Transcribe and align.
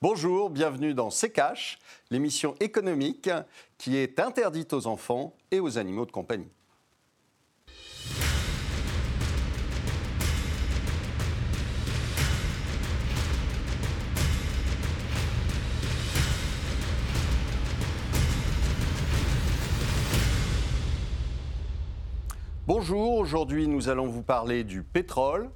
Bonjour, 0.00 0.48
bienvenue 0.48 0.94
dans 0.94 1.10
C'est 1.10 1.30
Cash, 1.30 1.76
l'émission 2.12 2.54
économique 2.60 3.28
qui 3.78 3.96
est 3.96 4.20
interdite 4.20 4.72
aux 4.72 4.86
enfants 4.86 5.34
et 5.50 5.58
aux 5.58 5.76
animaux 5.76 6.06
de 6.06 6.12
compagnie. 6.12 6.46
Bonjour, 22.68 23.14
aujourd'hui 23.14 23.66
nous 23.66 23.88
allons 23.88 24.06
vous 24.06 24.22
parler 24.22 24.62
du 24.62 24.84
pétrole. 24.84 25.50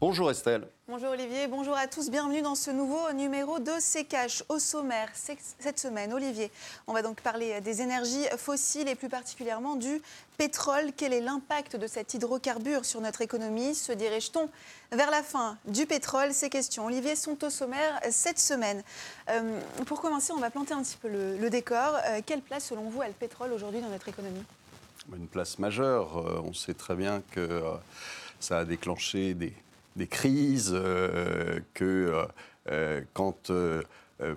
Bonjour 0.00 0.30
Estelle. 0.30 0.68
Bonjour 0.86 1.10
Olivier, 1.10 1.48
bonjour 1.48 1.76
à 1.76 1.88
tous, 1.88 2.08
bienvenue 2.08 2.40
dans 2.40 2.54
ce 2.54 2.70
nouveau 2.70 3.12
numéro 3.14 3.58
de 3.58 3.72
C'est 3.80 4.04
Cash 4.04 4.44
au 4.48 4.60
sommaire 4.60 5.08
cette 5.12 5.80
semaine. 5.80 6.14
Olivier, 6.14 6.52
on 6.86 6.92
va 6.92 7.02
donc 7.02 7.20
parler 7.20 7.60
des 7.62 7.82
énergies 7.82 8.24
fossiles 8.36 8.86
et 8.86 8.94
plus 8.94 9.08
particulièrement 9.08 9.74
du 9.74 10.00
pétrole. 10.36 10.92
Quel 10.96 11.12
est 11.12 11.20
l'impact 11.20 11.74
de 11.74 11.88
cet 11.88 12.14
hydrocarbure 12.14 12.84
sur 12.84 13.00
notre 13.00 13.22
économie? 13.22 13.74
Se 13.74 13.90
dirige-t-on 13.90 14.48
vers 14.92 15.10
la 15.10 15.24
fin 15.24 15.58
du 15.64 15.84
pétrole? 15.84 16.32
Ces 16.32 16.48
questions, 16.48 16.86
Olivier, 16.86 17.16
sont 17.16 17.42
au 17.42 17.50
sommaire 17.50 17.98
cette 18.08 18.38
semaine. 18.38 18.84
Euh, 19.30 19.58
pour 19.84 20.00
commencer, 20.00 20.32
on 20.32 20.38
va 20.38 20.50
planter 20.50 20.74
un 20.74 20.82
petit 20.84 20.96
peu 20.96 21.08
le, 21.08 21.50
décor. 21.50 21.96
Euh, 22.06 22.20
quelle 22.24 22.42
place 22.42 22.66
selon 22.66 22.88
vous 22.88 23.02
a 23.02 23.08
le 23.08 23.14
pétrole 23.14 23.52
aujourd'hui 23.52 23.80
dans 23.80 23.90
notre 23.90 24.08
économie? 24.08 24.44
Une 25.12 25.26
place 25.26 25.58
majeure. 25.58 26.18
Euh, 26.18 26.40
on 26.44 26.54
sait 26.54 26.74
très 26.74 26.94
bien 26.94 27.20
que 27.32 27.64
ça 28.38 28.58
a 28.58 28.64
déclenché 28.64 29.34
des 29.34 29.52
des 29.98 30.06
crises, 30.06 30.72
euh, 30.72 31.60
que 31.74 31.84
euh, 31.84 32.24
euh, 32.70 33.02
quand 33.12 33.52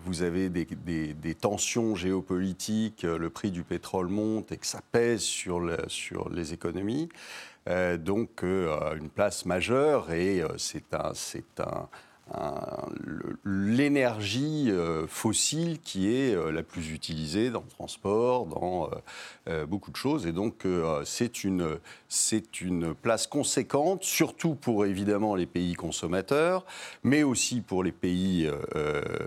vous 0.06 0.22
avez 0.22 0.50
des, 0.50 1.36
tensions 1.36 1.96
géopolitiques, 1.96 3.02
le 3.02 3.30
prix 3.32 3.50
du 3.50 3.64
pétrole 3.64 4.10
monte 4.10 4.52
et 4.52 4.58
que 4.58 4.68
ça 4.68 4.82
pèse 4.92 5.22
sur, 5.22 5.60
sur 5.88 6.30
les 6.30 6.54
économies. 6.54 7.10
donc 7.98 8.44
une 8.44 9.10
place 9.10 9.48
majeure 9.48 10.12
et 10.12 10.44
c'est 10.58 10.94
un, 10.94 11.14
un, 11.64 11.90
l'énergie 13.44 14.70
euh, 14.70 15.08
fossile 15.08 15.80
qui 15.80 16.14
est 16.14 16.36
euh, 16.36 16.52
la 16.52 16.64
plus 16.64 16.92
utilisée 16.92 17.50
dans 17.50 17.62
le 17.62 17.70
transport, 17.70 18.46
dans 18.46 18.90
euh, 19.48 19.66
beaucoup 19.66 19.92
de 19.92 19.96
choses. 19.96 20.28
Et 20.28 20.32
donc, 20.32 20.66
c'est 21.04 21.44
une, 21.44 21.80
une 22.62 22.94
place 22.94 23.28
conséquente, 23.28 24.04
surtout 24.04 24.56
pour 24.56 24.86
évidemment 24.86 25.36
les 25.36 25.46
pays 25.46 25.74
consommateurs, 25.74 26.66
mais 27.04 27.24
aussi 27.24 27.62
pour 27.62 27.84
les 27.84 27.92
pays 27.92 28.50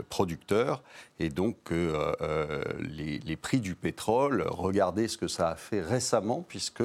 producteurs. 0.08 0.82
Et 1.20 1.28
donc, 1.28 1.56
les, 1.70 3.18
les, 3.18 3.36
prix 3.36 3.60
du 3.60 3.74
pétrole, 3.74 4.44
regardez 4.48 5.08
ce 5.08 5.18
que 5.18 5.28
ça 5.28 5.50
a 5.50 5.56
fait 5.56 5.80
récemment, 5.80 6.44
puisque 6.46 6.84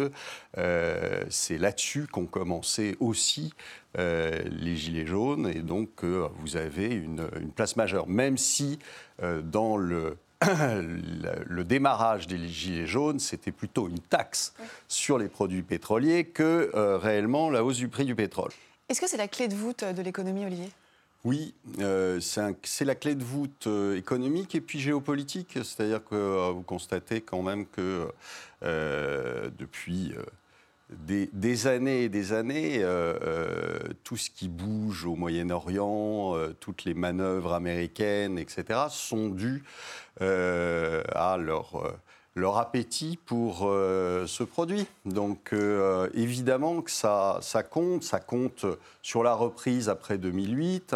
c'est 0.55 1.57
là-dessus 1.57 2.07
qu'ont 2.07 2.25
commencé 2.25 2.95
aussi 2.99 3.53
euh, 3.97 4.43
les 4.51 4.75
Gilets 4.75 5.07
jaunes, 5.07 5.47
et 5.47 5.61
donc 5.61 6.03
euh, 6.03 6.27
vous 6.41 6.57
avez 6.57 6.93
une, 6.93 7.27
place 7.55 7.75
majeure, 7.75 8.07
même 8.07 8.37
si 8.37 8.77
euh, 9.23 9.41
dans 9.41 9.77
le, 9.77 10.15
le 10.45 11.63
démarrage 11.63 12.27
des 12.27 12.47
Gilets 12.47 12.85
jaunes, 12.85 13.17
c'était 13.17 13.51
plutôt 13.51 13.87
une 13.87 13.99
taxe 13.99 14.53
sur 14.87 15.17
les 15.17 15.27
produits 15.27 15.63
pétroliers 15.63 16.25
que 16.25 16.69
réellement 16.97 17.49
la 17.49 17.63
hausse 17.63 17.77
du 17.77 17.87
prix 17.87 18.05
du 18.05 18.13
pétrole. 18.13 18.51
Est-ce 18.89 19.01
que 19.01 19.09
c'est 19.09 19.17
la 19.17 19.27
clé 19.27 19.47
de 19.47 19.55
voûte 19.55 19.83
de 19.83 20.01
l'économie, 20.03 20.45
Olivier? 20.45 20.69
Oui, 21.25 21.55
c'est 22.21 22.85
la 22.85 22.95
clé 22.95 23.15
de 23.15 23.23
voûte 23.23 23.67
économique 23.95 24.53
et 24.53 24.61
puis 24.61 24.79
géopolitique. 24.79 25.53
C'est-à-dire 25.55 26.03
que 26.05 26.51
vous 26.51 26.61
constatez 26.61 27.21
quand 27.21 27.41
même 27.41 27.65
que 27.65 28.07
depuis 28.61 30.13
des, 30.89 31.67
années 31.67 32.03
et 32.03 32.09
des 32.09 32.33
années, 32.33 32.79
euh, 32.83 33.13
euh, 33.23 33.79
tout 34.03 34.17
ce 34.17 34.29
qui 34.29 34.47
bouge 34.47 35.05
au 35.05 35.15
Moyen-Orient, 35.15 36.35
euh, 36.35 36.55
toutes 36.59 36.83
les 36.83 36.93
manœuvres 36.93 37.53
américaines, 37.53 38.39
etc., 38.39 38.87
sont 38.89 39.29
dues 39.29 39.63
à 40.21 41.37
leur, 41.37 41.97
leur, 42.35 42.57
appétit 42.57 43.17
pour 43.25 43.59
ce 43.61 44.43
produit. 44.43 44.85
Donc 45.05 45.53
évidemment 46.13 46.81
que 46.81 46.91
ça, 46.91 47.37
ça, 47.41 47.63
compte, 47.63 48.03
ça 48.03 48.19
compte 48.19 48.65
sur 49.01 49.23
la 49.23 49.33
reprise 49.33 49.87
après 49.87 50.17
2008. 50.17 50.93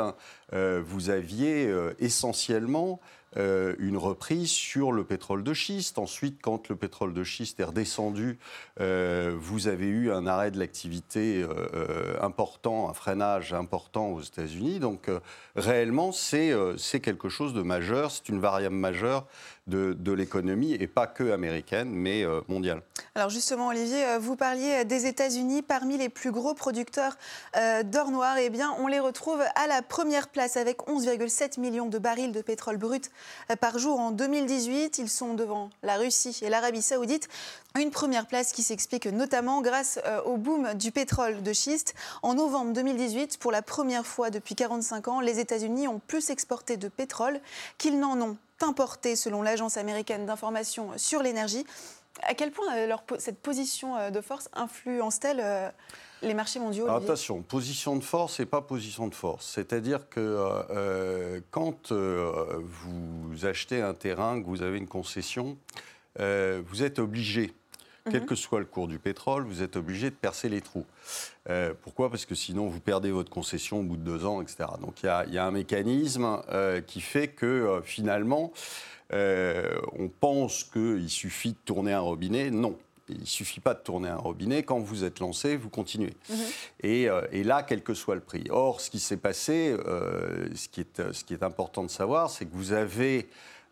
vous 0.51 1.09
aviez 1.09 1.73
essentiellement 1.99 2.99
euh, 3.37 3.75
une 3.79 3.97
reprise 3.97 4.49
sur 4.49 4.91
le 4.91 5.03
pétrole 5.03 5.43
de 5.43 5.53
schiste. 5.53 5.97
Ensuite, 5.97 6.39
quand 6.41 6.69
le 6.69 6.75
pétrole 6.75 7.13
de 7.13 7.23
schiste 7.23 7.59
est 7.59 7.63
redescendu, 7.63 8.37
euh, 8.79 9.35
vous 9.39 9.67
avez 9.67 9.87
eu 9.87 10.11
un 10.11 10.27
arrêt 10.27 10.51
de 10.51 10.59
l'activité 10.59 11.43
euh, 11.43 12.15
important, 12.21 12.89
un 12.89 12.93
freinage 12.93 13.53
important 13.53 14.09
aux 14.09 14.21
États-Unis. 14.21 14.79
Donc, 14.79 15.09
réellement, 15.55 16.11
c'est 16.11 16.53
quelque 17.01 17.29
chose 17.29 17.53
de 17.53 17.61
majeur, 17.61 18.11
c'est 18.11 18.29
une 18.29 18.39
variable 18.39 18.75
majeure 18.75 19.25
de, 19.67 20.11
l'économie, 20.11 20.73
et 20.73 20.87
pas 20.87 21.07
que 21.07 21.31
américaine, 21.31 21.89
mais 21.89 22.23
euh, 22.23 22.41
mondiale. 22.47 22.81
Alors 23.15 23.29
justement, 23.29 23.67
Olivier, 23.67 24.05
euh, 24.05 24.19
vous 24.19 24.35
parliez 24.35 24.83
des 24.83 25.05
États-Unis, 25.05 25.61
parmi 25.61 25.97
les 25.97 26.09
plus 26.09 26.31
gros 26.31 26.53
producteurs 26.53 27.17
euh, 27.55 27.83
d'or 27.83 28.11
noir, 28.11 28.37
eh 28.37 28.49
bien, 28.49 28.75
on 28.79 28.87
les 28.87 28.99
retrouve 28.99 29.41
à 29.55 29.67
la 29.67 29.81
première 29.81 30.27
place 30.27 30.57
avec 30.57 30.79
11,7 30.87 31.59
millions 31.59 31.87
de 31.87 31.97
barils 31.97 32.33
de 32.33 32.41
pétrole 32.41 32.77
brut 32.77 33.09
par 33.61 33.79
jour 33.79 33.99
en 33.99 34.11
2018. 34.11 34.97
Ils 34.97 35.09
sont 35.09 35.33
devant 35.33 35.69
la 35.81 35.95
Russie 35.95 36.39
et 36.41 36.49
l'Arabie 36.49 36.81
saoudite. 36.81 37.29
Une 37.79 37.89
première 37.89 38.27
place 38.27 38.51
qui 38.51 38.63
s'explique 38.63 39.07
notamment 39.07 39.61
grâce 39.61 39.99
au 40.25 40.37
boom 40.37 40.73
du 40.75 40.91
pétrole 40.91 41.41
de 41.41 41.53
schiste. 41.53 41.95
En 42.21 42.35
novembre 42.35 42.73
2018, 42.73 43.37
pour 43.39 43.51
la 43.51 43.61
première 43.61 44.05
fois 44.05 44.29
depuis 44.29 44.55
45 44.55 45.07
ans, 45.07 45.19
les 45.21 45.39
États-Unis 45.39 45.87
ont 45.87 45.99
plus 45.99 46.29
exporté 46.29 46.77
de 46.77 46.87
pétrole 46.87 47.39
qu'ils 47.77 47.99
n'en 47.99 48.19
ont 48.21 48.37
importé, 48.63 49.15
selon 49.15 49.41
l'Agence 49.41 49.77
américaine 49.77 50.25
d'information 50.25 50.91
sur 50.97 51.21
l'énergie. 51.21 51.65
À 52.21 52.33
quel 52.35 52.51
point 52.51 52.75
euh, 52.75 52.87
leur, 52.87 53.03
cette 53.17 53.39
position 53.39 53.97
euh, 53.97 54.09
de 54.11 54.21
force 54.21 54.49
influence-t-elle 54.53 55.39
euh, 55.41 55.69
les 56.21 56.33
marchés 56.33 56.59
mondiaux 56.59 56.87
Attention, 56.89 57.41
position 57.41 57.95
de 57.95 58.03
force 58.03 58.39
et 58.39 58.45
pas 58.45 58.61
position 58.61 59.07
de 59.07 59.15
force. 59.15 59.45
C'est-à-dire 59.45 60.07
que 60.07 61.41
quand 61.51 61.91
vous 61.91 63.45
achetez 63.45 63.81
un 63.81 63.93
terrain, 63.93 64.41
que 64.41 64.47
vous 64.47 64.61
avez 64.61 64.77
une 64.77 64.87
concession, 64.87 65.57
vous 66.17 66.81
êtes 66.81 66.99
obligé 66.99 67.53
quel 68.09 68.21
mhm. 68.21 68.27
que 68.27 68.35
soit 68.35 68.59
le 68.59 68.65
cours 68.65 68.87
du 68.87 68.99
pétrole, 68.99 69.45
vous 69.45 69.61
êtes 69.61 69.77
obligé 69.77 70.09
de 70.09 70.15
percer 70.15 70.49
les 70.49 70.61
trous. 70.61 70.85
Euh, 71.49 71.73
pourquoi? 71.81 72.09
Parce 72.09 72.25
que 72.25 72.35
sinon, 72.35 72.67
vous 72.67 72.79
perdez 72.79 73.11
votre 73.11 73.29
concession 73.29 73.79
au 73.79 73.83
bout 73.83 73.97
de 73.97 74.03
deux 74.03 74.25
ans, 74.25 74.41
etc. 74.41 74.69
Donc 74.81 75.03
il 75.03 75.33
y, 75.33 75.37
a 75.37 75.45
un 75.45 75.51
mécanisme 75.51 76.41
euh, 76.51 76.81
qui 76.81 76.99
fait 76.99 77.29
que 77.29 77.45
euh, 77.45 77.81
finalement, 77.81 78.51
on 79.11 80.09
pense 80.09 80.63
qu'il 80.63 81.09
suffit 81.09 81.51
de 81.51 81.57
tourner 81.65 81.93
un 81.93 81.99
robinet. 81.99 82.49
Non. 82.49 82.77
Il 83.09 83.19
ne 83.19 83.25
suffit 83.25 83.59
pas 83.59 83.73
de 83.73 83.81
tourner 83.81 84.09
un 84.09 84.17
robinet. 84.17 84.63
Quand 84.63 84.79
vous 84.79 85.03
êtes 85.03 85.19
lancé, 85.19 85.55
vous 85.55 85.69
continuez. 85.69 86.13
Mhm. 86.29 86.37
Et, 86.81 87.07
et, 87.31 87.43
là, 87.43 87.61
quel 87.61 87.83
que 87.83 87.93
soit 87.93 88.15
le 88.15 88.21
prix. 88.21 88.45
Or, 88.49 88.81
ce 88.81 88.89
qui 88.89 88.99
s'est 88.99 89.17
passé, 89.17 89.75
ce, 90.55 90.67
qui 90.67 90.81
est, 90.81 91.11
ce 91.11 91.23
qui 91.23 91.33
est 91.35 91.43
important 91.43 91.83
de 91.83 91.91
savoir, 91.91 92.31
c'est 92.31 92.45
que 92.45 92.55
vous 92.55 92.73
avez 92.73 93.29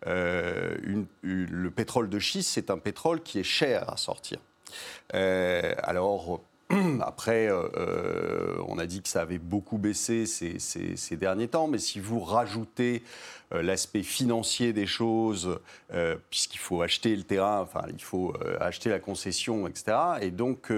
euh, 0.07 0.75
le 1.21 1.71
pétrole 1.71 2.09
de 2.09 2.19
schiste, 2.19 2.51
c'est 2.51 2.71
un 2.71 2.77
pétrole 2.77 3.21
qui 3.21 3.39
est 3.39 3.43
cher 3.43 3.91
à 3.91 3.97
sortir. 3.97 4.39
Euh, 5.13 5.73
alors, 5.83 6.41
après, 7.01 7.47
euh, 7.49 8.55
on 8.67 8.77
a 8.79 8.85
dit 8.85 9.01
que 9.01 9.09
ça 9.09 9.21
avait 9.21 9.37
beaucoup 9.37 9.77
baissé 9.77 10.25
ces, 10.25 11.17
derniers 11.17 11.47
temps, 11.47 11.67
mais 11.67 11.77
si 11.77 11.99
vous 11.99 12.19
rajoutez 12.19 13.03
l'aspect 13.53 14.03
financier 14.03 14.73
des 14.73 14.85
choses, 14.85 15.59
euh, 15.93 16.15
puisqu'il 16.29 16.59
faut 16.59 16.81
acheter 16.81 17.15
le 17.15 17.23
terrain, 17.23 17.59
enfin, 17.61 17.83
il 17.89 18.01
faut 18.01 18.33
euh, 18.41 18.57
acheter 18.59 18.89
la 18.89 18.99
concession, 18.99 19.67
etc. 19.67 19.97
Et 20.21 20.31
donc, 20.31 20.71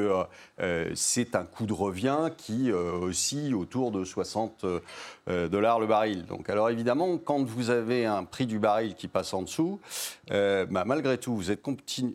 c'est 0.95 1.35
un 1.35 1.43
coût 1.43 1.65
de 1.65 1.73
revient 1.73 2.29
qui 2.37 2.71
oscille 2.71 3.53
autour 3.53 3.91
de 3.91 4.03
60 4.03 4.65
dollars 5.27 5.79
le 5.79 5.87
baril. 5.87 6.25
Donc, 6.25 6.49
alors 6.49 6.69
évidemment, 6.69 7.17
quand 7.17 7.43
vous 7.43 7.69
avez 7.69 8.05
un 8.05 8.23
prix 8.23 8.45
du 8.45 8.59
baril 8.59 8.95
qui 8.95 9.07
passe 9.07 9.33
en 9.33 9.41
dessous, 9.41 9.79
bah, 10.29 10.83
malgré 10.85 11.17
tout, 11.17 11.35
vous 11.35 11.51
êtes, 11.51 11.61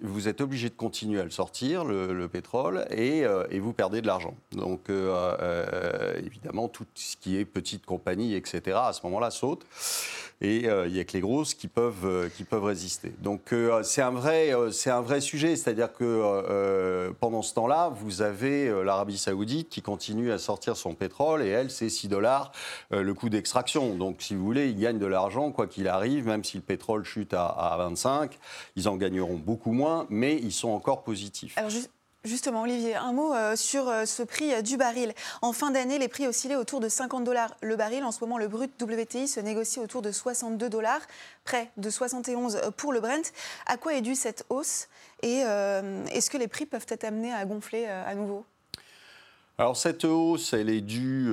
vous 0.02 0.28
êtes 0.28 0.40
obligé 0.40 0.68
de 0.68 0.74
continuer 0.74 1.20
à 1.20 1.24
le 1.24 1.30
sortir, 1.30 1.84
le, 1.84 2.28
pétrole, 2.28 2.86
et, 2.90 3.24
vous 3.58 3.72
perdez 3.72 4.00
de 4.00 4.06
l'argent. 4.06 4.34
Donc, 4.52 4.88
évidemment, 6.24 6.68
tout 6.68 6.86
ce 6.94 7.16
qui 7.16 7.36
est 7.36 7.44
petite 7.44 7.84
compagnie, 7.86 8.34
etc., 8.34 8.78
à 8.82 8.92
ce 8.92 9.00
moment-là, 9.04 9.30
saute 9.30 9.64
et 10.40 10.68
euh, 10.68 10.86
il 10.86 10.92
n'y 10.92 11.00
a 11.00 11.04
que 11.04 11.12
les 11.12 11.20
grosses 11.20 11.54
qui 11.54 11.66
peuvent, 11.66 12.04
euh, 12.04 12.28
qui 12.28 12.44
peuvent 12.44 12.64
résister. 12.64 13.12
Donc 13.20 13.52
euh, 13.52 13.82
c'est 13.82 14.02
un, 14.02 14.10
vrai, 14.10 14.52
c'est 14.70 14.90
un 14.90 15.00
vrai 15.00 15.20
sujet, 15.20 15.56
c'est-à-dire 15.56 15.92
que 15.92 17.10
pendant 17.20 17.42
ce 17.42 17.54
temps-là, 17.54 17.90
vous 17.94 18.22
avez 18.22 18.68
l'Arabie 18.84 19.18
saoudite 19.18 19.68
qui 19.68 19.82
continue 19.82 20.30
à 20.32 20.38
sortir 20.38 20.76
son 20.76 20.94
pétrole 20.94 21.42
et 21.42 21.48
elle, 21.48 21.70
c'est 21.70 21.88
6 21.88 22.08
dollars 22.08 22.52
le 22.90 23.12
coût 23.14 23.28
d'extraction. 23.28 23.94
Donc 23.94 24.16
si 24.20 24.34
vous 24.34 24.44
voulez, 24.44 24.68
ils 24.68 24.78
gagnent 24.78 24.98
de 24.98 25.06
l'argent 25.06 25.50
quoi 25.50 25.66
qu'il 25.66 25.88
arrive, 25.88 26.26
même 26.26 26.44
si 26.44 26.56
le 26.56 26.62
pétrole 26.62 27.04
chute 27.04 27.34
à, 27.34 27.46
à, 27.46 27.76
25, 27.78 28.38
ils 28.76 28.88
en 28.88 28.96
gagneront 28.96 29.36
beaucoup 29.36 29.72
moins, 29.72 30.06
mais 30.08 30.36
ils 30.36 30.52
sont 30.52 30.70
encore 30.70 31.02
positifs. 31.02 31.56
Justement, 32.24 32.62
Olivier, 32.62 32.96
un 32.96 33.12
mot 33.12 33.32
euh, 33.32 33.54
sur 33.54 33.88
euh, 33.88 34.04
ce 34.04 34.24
prix 34.24 34.52
euh, 34.52 34.60
du 34.60 34.76
baril. 34.76 35.14
En 35.40 35.52
fin 35.52 35.70
d'année, 35.70 36.00
les 36.00 36.08
prix 36.08 36.26
oscillaient 36.26 36.56
autour 36.56 36.80
de 36.80 36.88
50 36.88 37.22
dollars 37.22 37.54
le 37.62 37.76
baril. 37.76 38.02
En 38.02 38.10
ce 38.10 38.18
moment, 38.20 38.38
le 38.38 38.48
brut 38.48 38.72
WTI 38.82 39.28
se 39.28 39.38
négocie 39.38 39.78
autour 39.78 40.02
de 40.02 40.10
62 40.10 40.68
dollars, 40.68 41.00
près 41.44 41.70
de 41.76 41.88
71 41.88 42.60
pour 42.76 42.92
le 42.92 42.98
Brent. 42.98 43.32
À 43.66 43.76
quoi 43.76 43.94
est 43.94 44.00
due 44.00 44.16
cette 44.16 44.44
hausse 44.48 44.88
Et 45.22 45.38
est-ce 45.38 46.28
que 46.28 46.36
les 46.36 46.48
prix 46.48 46.66
peuvent 46.66 46.86
être 46.88 47.04
amenés 47.04 47.32
à 47.32 47.44
gonfler 47.44 47.86
à 47.86 48.14
nouveau? 48.14 48.44
Alors 49.56 49.76
cette 49.76 50.04
hausse, 50.04 50.52
elle 50.52 50.70
est 50.70 50.80
due, 50.80 51.32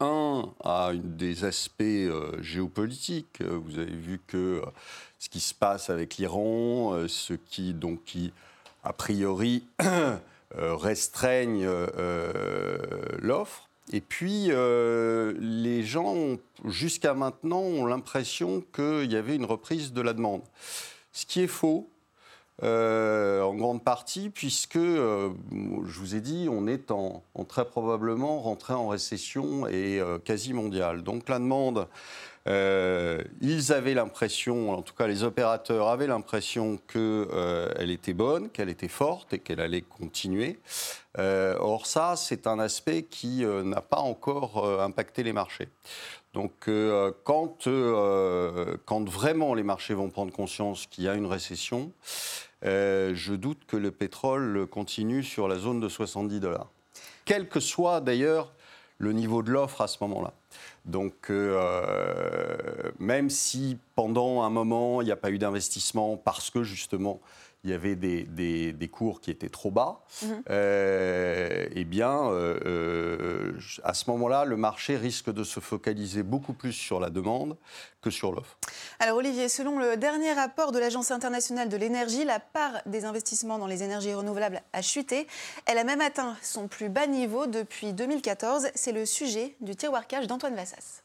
un 0.00 0.52
à 0.64 0.92
des 0.94 1.44
aspects 1.44 1.84
géopolitiques. 2.40 3.42
Vous 3.42 3.78
avez 3.78 3.94
vu 3.94 4.20
que 4.26 4.62
ce 5.18 5.28
qui 5.28 5.40
se 5.40 5.54
passe 5.54 5.90
avec 5.90 6.16
l'Iran, 6.16 7.06
ce 7.08 7.34
qui 7.34 7.72
a 8.86 8.92
priori, 8.92 9.64
euh, 9.82 10.16
restreignent 10.54 11.66
euh, 11.66 12.78
l'offre. 13.18 13.68
Et 13.92 14.00
puis, 14.00 14.46
euh, 14.50 15.34
les 15.38 15.82
gens, 15.82 16.36
jusqu'à 16.64 17.14
maintenant, 17.14 17.60
ont 17.60 17.86
l'impression 17.86 18.62
qu'il 18.72 19.10
y 19.10 19.16
avait 19.16 19.36
une 19.36 19.44
reprise 19.44 19.92
de 19.92 20.00
la 20.00 20.12
demande. 20.12 20.42
Ce 21.12 21.26
qui 21.26 21.42
est 21.42 21.48
faux, 21.48 21.88
en 22.62 23.54
grande 23.54 23.84
partie, 23.84 24.30
puisque, 24.30 24.78
je 24.78 25.98
vous 25.98 26.14
ai 26.14 26.20
dit, 26.20 26.48
on 26.50 26.66
est 26.66 26.90
en, 26.90 27.22
très 27.46 27.66
probablement 27.66 28.40
rentré 28.40 28.72
en 28.72 28.88
récession 28.88 29.66
et 29.68 30.00
quasi 30.24 30.52
mondiale. 30.52 31.02
Donc 31.02 31.28
la 31.28 31.38
demande 31.38 31.86
euh, 32.46 33.22
ils 33.40 33.72
avaient 33.72 33.94
l'impression, 33.94 34.70
en 34.70 34.82
tout 34.82 34.94
cas 34.94 35.06
les 35.06 35.24
opérateurs 35.24 35.88
avaient 35.88 36.06
l'impression 36.06 36.78
qu'elle 36.86 37.00
euh, 37.00 37.74
était 37.78 38.12
bonne, 38.12 38.50
qu'elle 38.50 38.68
était 38.68 38.88
forte 38.88 39.32
et 39.32 39.38
qu'elle 39.40 39.60
allait 39.60 39.82
continuer. 39.82 40.58
Euh, 41.18 41.56
or 41.58 41.86
ça, 41.86 42.14
c'est 42.16 42.46
un 42.46 42.58
aspect 42.58 43.02
qui 43.02 43.44
n'a 43.44 43.80
pas 43.80 43.98
encore 43.98 44.80
impacté 44.80 45.22
les 45.22 45.32
marchés. 45.32 45.68
Donc 46.34 46.68
quand, 47.24 47.68
quand 48.84 49.08
vraiment 49.08 49.54
les 49.54 49.62
marchés 49.62 49.94
vont 49.94 50.10
prendre 50.10 50.32
conscience 50.32 50.86
qu'il 50.86 51.04
y 51.04 51.08
a 51.08 51.14
une 51.14 51.26
récession, 51.26 51.90
je 52.62 53.34
doute 53.34 53.60
que 53.66 53.76
le 53.78 53.90
pétrole 53.90 54.66
continue 54.66 55.22
sur 55.22 55.48
la 55.48 55.56
zone 55.56 55.80
de 55.80 55.88
70 55.88 56.40
dollars. 56.40 56.68
Quel 57.24 57.48
que 57.48 57.58
soit 57.58 58.00
d'ailleurs 58.00 58.52
le 58.98 59.12
niveau 59.12 59.42
de 59.42 59.50
l'offre 59.50 59.80
à 59.80 59.88
ce 59.88 59.98
moment-là. 60.02 60.32
Donc, 60.86 61.30
euh, 61.30 62.56
même 63.00 63.28
si 63.28 63.76
pendant 63.96 64.42
un 64.42 64.50
moment, 64.50 65.02
il 65.02 65.06
n'y 65.06 65.10
a 65.10 65.16
pas 65.16 65.30
eu 65.30 65.38
d'investissement 65.38 66.16
parce 66.16 66.48
que 66.48 66.62
justement, 66.62 67.20
il 67.66 67.70
y 67.70 67.74
avait 67.74 67.96
des, 67.96 68.22
des, 68.72 68.88
cours 68.88 69.20
qui 69.20 69.32
étaient 69.32 69.48
trop 69.48 69.72
bas, 69.72 70.04
mhm. 70.22 70.42
euh, 70.50 71.66
eh 71.74 71.84
bien, 71.84 72.30
euh, 72.30 72.60
euh, 72.64 73.58
à 73.82 73.92
ce 73.92 74.08
moment-là, 74.10 74.44
le 74.44 74.56
marché 74.56 74.96
risque 74.96 75.32
de 75.32 75.42
se 75.42 75.58
focaliser 75.58 76.22
beaucoup 76.22 76.52
plus 76.52 76.72
sur 76.72 77.00
la 77.00 77.10
demande 77.10 77.56
que 78.00 78.10
sur 78.10 78.30
l'offre. 78.30 78.56
Alors 79.00 79.16
Olivier, 79.16 79.48
selon 79.48 79.80
le 79.80 79.96
dernier 79.96 80.32
rapport 80.32 80.70
de 80.70 80.78
l'Agence 80.78 81.10
internationale 81.10 81.68
de 81.68 81.76
l'énergie, 81.76 82.24
la 82.24 82.38
part 82.38 82.80
des 82.86 83.04
investissements 83.04 83.58
dans 83.58 83.66
les 83.66 83.82
énergies 83.82 84.14
renouvelables 84.14 84.62
a 84.72 84.80
chuté. 84.80 85.26
Elle 85.66 85.78
a 85.78 85.84
même 85.84 86.00
atteint 86.00 86.36
son 86.42 86.68
plus 86.68 86.88
bas 86.88 87.08
niveau 87.08 87.46
depuis 87.46 87.92
2014. 87.92 88.68
C'est 88.76 88.92
le 88.92 89.04
sujet 89.04 89.56
du 89.60 89.74
tiroir 89.74 90.06
cash 90.06 90.28
d'Antoine 90.28 90.54
Vassas. 90.54 91.02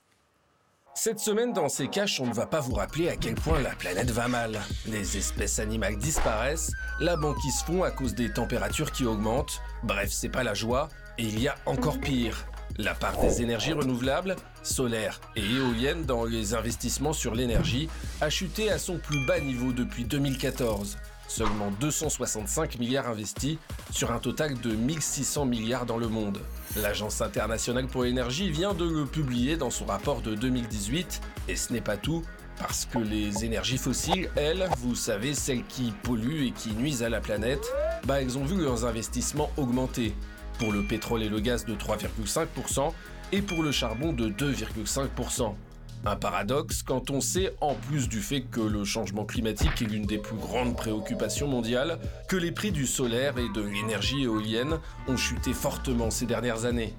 Cette 0.93 1.19
semaine, 1.19 1.53
dans 1.53 1.69
ces 1.69 1.87
caches, 1.87 2.19
on 2.19 2.27
ne 2.27 2.33
va 2.33 2.45
pas 2.45 2.59
vous 2.59 2.75
rappeler 2.75 3.09
à 3.09 3.15
quel 3.15 3.35
point 3.35 3.59
la 3.61 3.71
planète 3.71 4.11
va 4.11 4.27
mal. 4.27 4.59
Les 4.85 5.17
espèces 5.17 5.59
animales 5.59 5.97
disparaissent, 5.97 6.71
la 6.99 7.15
banquise 7.15 7.61
fond 7.65 7.83
à 7.83 7.91
cause 7.91 8.13
des 8.13 8.31
températures 8.31 8.91
qui 8.91 9.05
augmentent. 9.05 9.61
Bref, 9.83 10.09
c'est 10.11 10.29
pas 10.29 10.43
la 10.43 10.53
joie, 10.53 10.89
et 11.17 11.23
il 11.23 11.39
y 11.39 11.47
a 11.47 11.55
encore 11.65 11.99
pire. 11.99 12.45
La 12.77 12.93
part 12.93 13.19
des 13.19 13.41
énergies 13.41 13.73
renouvelables, 13.73 14.35
solaires 14.63 15.21
et 15.35 15.43
éoliennes 15.43 16.05
dans 16.05 16.25
les 16.25 16.53
investissements 16.53 17.13
sur 17.13 17.35
l'énergie 17.35 17.89
a 18.19 18.29
chuté 18.29 18.69
à 18.69 18.77
son 18.77 18.97
plus 18.97 19.25
bas 19.25 19.39
niveau 19.39 19.71
depuis 19.71 20.03
2014 20.03 20.97
seulement 21.31 21.71
265 21.79 22.77
milliards 22.77 23.07
investis 23.07 23.57
sur 23.89 24.11
un 24.11 24.19
total 24.19 24.59
de 24.59 24.75
1600 24.75 25.45
milliards 25.45 25.85
dans 25.85 25.97
le 25.97 26.09
monde. 26.09 26.39
L'Agence 26.77 27.19
internationale 27.19 27.87
pour 27.87 28.03
l'énergie 28.03 28.49
vient 28.49 28.73
de 28.73 28.85
le 28.85 29.05
publier 29.05 29.57
dans 29.57 29.69
son 29.69 29.85
rapport 29.85 30.21
de 30.21 30.35
2018, 30.35 31.21
et 31.49 31.55
ce 31.57 31.73
n'est 31.73 31.81
pas 31.81 31.97
tout, 31.97 32.23
parce 32.57 32.85
que 32.85 32.97
les 32.97 33.43
énergies 33.43 33.77
fossiles, 33.77 34.29
elles, 34.37 34.69
vous 34.77 34.95
savez, 34.95 35.33
celles 35.33 35.65
qui 35.65 35.93
polluent 36.03 36.47
et 36.47 36.51
qui 36.51 36.71
nuisent 36.71 37.03
à 37.03 37.09
la 37.09 37.19
planète, 37.19 37.65
bah 38.05 38.21
elles 38.21 38.37
ont 38.37 38.45
vu 38.45 38.61
leurs 38.61 38.85
investissements 38.85 39.51
augmenter. 39.57 40.13
Pour 40.59 40.71
le 40.71 40.83
pétrole 40.83 41.23
et 41.23 41.29
le 41.29 41.39
gaz 41.39 41.65
de 41.65 41.73
3,5% 41.75 42.93
et 43.33 43.41
pour 43.41 43.63
le 43.63 43.71
charbon 43.71 44.13
de 44.13 44.29
2,5%. 44.29 45.55
Un 46.03 46.15
paradoxe 46.15 46.81
quand 46.81 47.11
on 47.11 47.21
sait, 47.21 47.53
en 47.61 47.75
plus 47.75 48.09
du 48.09 48.21
fait 48.21 48.41
que 48.41 48.59
le 48.59 48.83
changement 48.83 49.23
climatique 49.23 49.83
est 49.83 49.85
l'une 49.85 50.07
des 50.07 50.17
plus 50.17 50.35
grandes 50.35 50.75
préoccupations 50.75 51.47
mondiales, 51.47 51.99
que 52.27 52.35
les 52.35 52.51
prix 52.51 52.71
du 52.71 52.87
solaire 52.87 53.37
et 53.37 53.49
de 53.49 53.61
l'énergie 53.61 54.23
éolienne 54.23 54.79
ont 55.07 55.17
chuté 55.17 55.53
fortement 55.53 56.09
ces 56.09 56.25
dernières 56.25 56.65
années. 56.65 56.95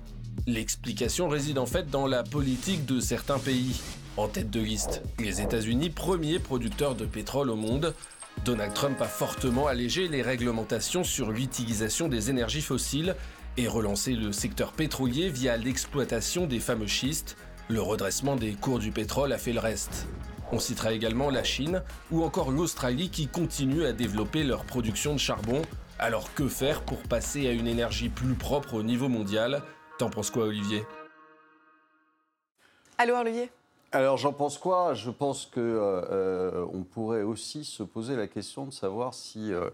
L'explication 0.46 1.28
réside 1.28 1.58
en 1.58 1.66
fait 1.66 1.90
dans 1.90 2.06
la 2.06 2.22
politique 2.22 2.86
de 2.86 3.00
certains 3.00 3.40
pays. 3.40 3.80
En 4.16 4.28
tête 4.28 4.50
de 4.50 4.60
liste, 4.60 5.02
les 5.18 5.40
États-Unis, 5.40 5.90
premier 5.90 6.38
producteur 6.38 6.94
de 6.94 7.04
pétrole 7.04 7.50
au 7.50 7.56
monde, 7.56 7.94
Donald 8.44 8.72
Trump 8.72 9.00
a 9.00 9.06
fortement 9.06 9.66
allégé 9.66 10.06
les 10.06 10.22
réglementations 10.22 11.02
sur 11.02 11.32
l'utilisation 11.32 12.08
des 12.08 12.30
énergies 12.30 12.62
fossiles 12.62 13.16
et 13.56 13.66
relancé 13.66 14.14
le 14.14 14.32
secteur 14.32 14.72
pétrolier 14.72 15.28
via 15.28 15.56
l'exploitation 15.56 16.46
des 16.46 16.60
fameux 16.60 16.86
schistes, 16.86 17.36
le 17.72 17.80
redressement 17.80 18.36
des 18.36 18.52
cours 18.52 18.78
du 18.78 18.90
pétrole 18.90 19.32
a 19.32 19.38
fait 19.38 19.54
le 19.54 19.58
reste. 19.58 20.06
On 20.52 20.58
citera 20.58 20.92
également 20.92 21.30
la 21.30 21.42
Chine 21.42 21.82
ou 22.10 22.22
encore 22.22 22.50
l'Australie 22.50 23.08
qui 23.08 23.28
continuent 23.28 23.86
à 23.86 23.92
développer 23.92 24.44
leur 24.44 24.64
production 24.64 25.14
de 25.14 25.18
charbon. 25.18 25.62
Alors 25.98 26.34
que 26.34 26.48
faire 26.48 26.82
pour 26.82 26.98
passer 26.98 27.48
à 27.48 27.52
une 27.52 27.66
énergie 27.66 28.10
plus 28.10 28.34
propre 28.34 28.74
au 28.74 28.82
niveau 28.82 29.08
mondial? 29.08 29.62
T'en 29.98 30.10
penses 30.10 30.30
quoi 30.30 30.44
Olivier? 30.44 30.84
Allô 32.98 33.16
Olivier? 33.16 33.50
Alors 33.94 34.16
j'en 34.16 34.32
pense 34.32 34.56
quoi? 34.56 34.94
Je 34.94 35.10
pense 35.10 35.44
que 35.44 35.60
euh, 35.60 36.02
euh, 36.10 36.66
on 36.72 36.82
pourrait 36.82 37.22
aussi 37.22 37.62
se 37.62 37.82
poser 37.82 38.16
la 38.16 38.26
question 38.26 38.64
de 38.64 38.72
savoir 38.72 39.12
si 39.12 39.52
euh, 39.52 39.68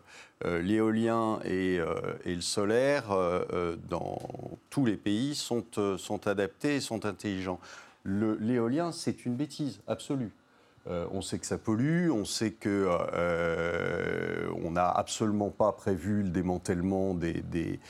l'éolien 0.61 1.39
et, 1.45 1.79
le 2.25 2.41
solaire 2.41 3.05
dans 3.89 4.19
tous 4.71 4.85
les 4.85 4.97
pays 4.97 5.37
sont, 5.37 5.65
sont 5.99 6.27
adaptés 6.27 6.77
et 6.77 6.81
sont 6.81 7.07
intelligents. 7.07 7.61
L'éolien, 8.09 8.93
c'est 8.93 9.27
une 9.27 9.37
bêtise 9.37 9.81
absolue. 9.87 10.33
on 10.87 11.21
sait 11.21 11.39
que 11.39 11.47
ça 11.47 11.59
pollue, 11.59 12.11
on 12.11 12.25
sait 12.25 12.53
que 12.53 12.89
on 14.65 14.71
n'a 14.71 14.89
absolument 14.89 15.51
pas 15.51 15.73
prévu 15.73 16.23
le 16.23 16.31
démantèlement 16.31 17.15
des, 17.15 17.81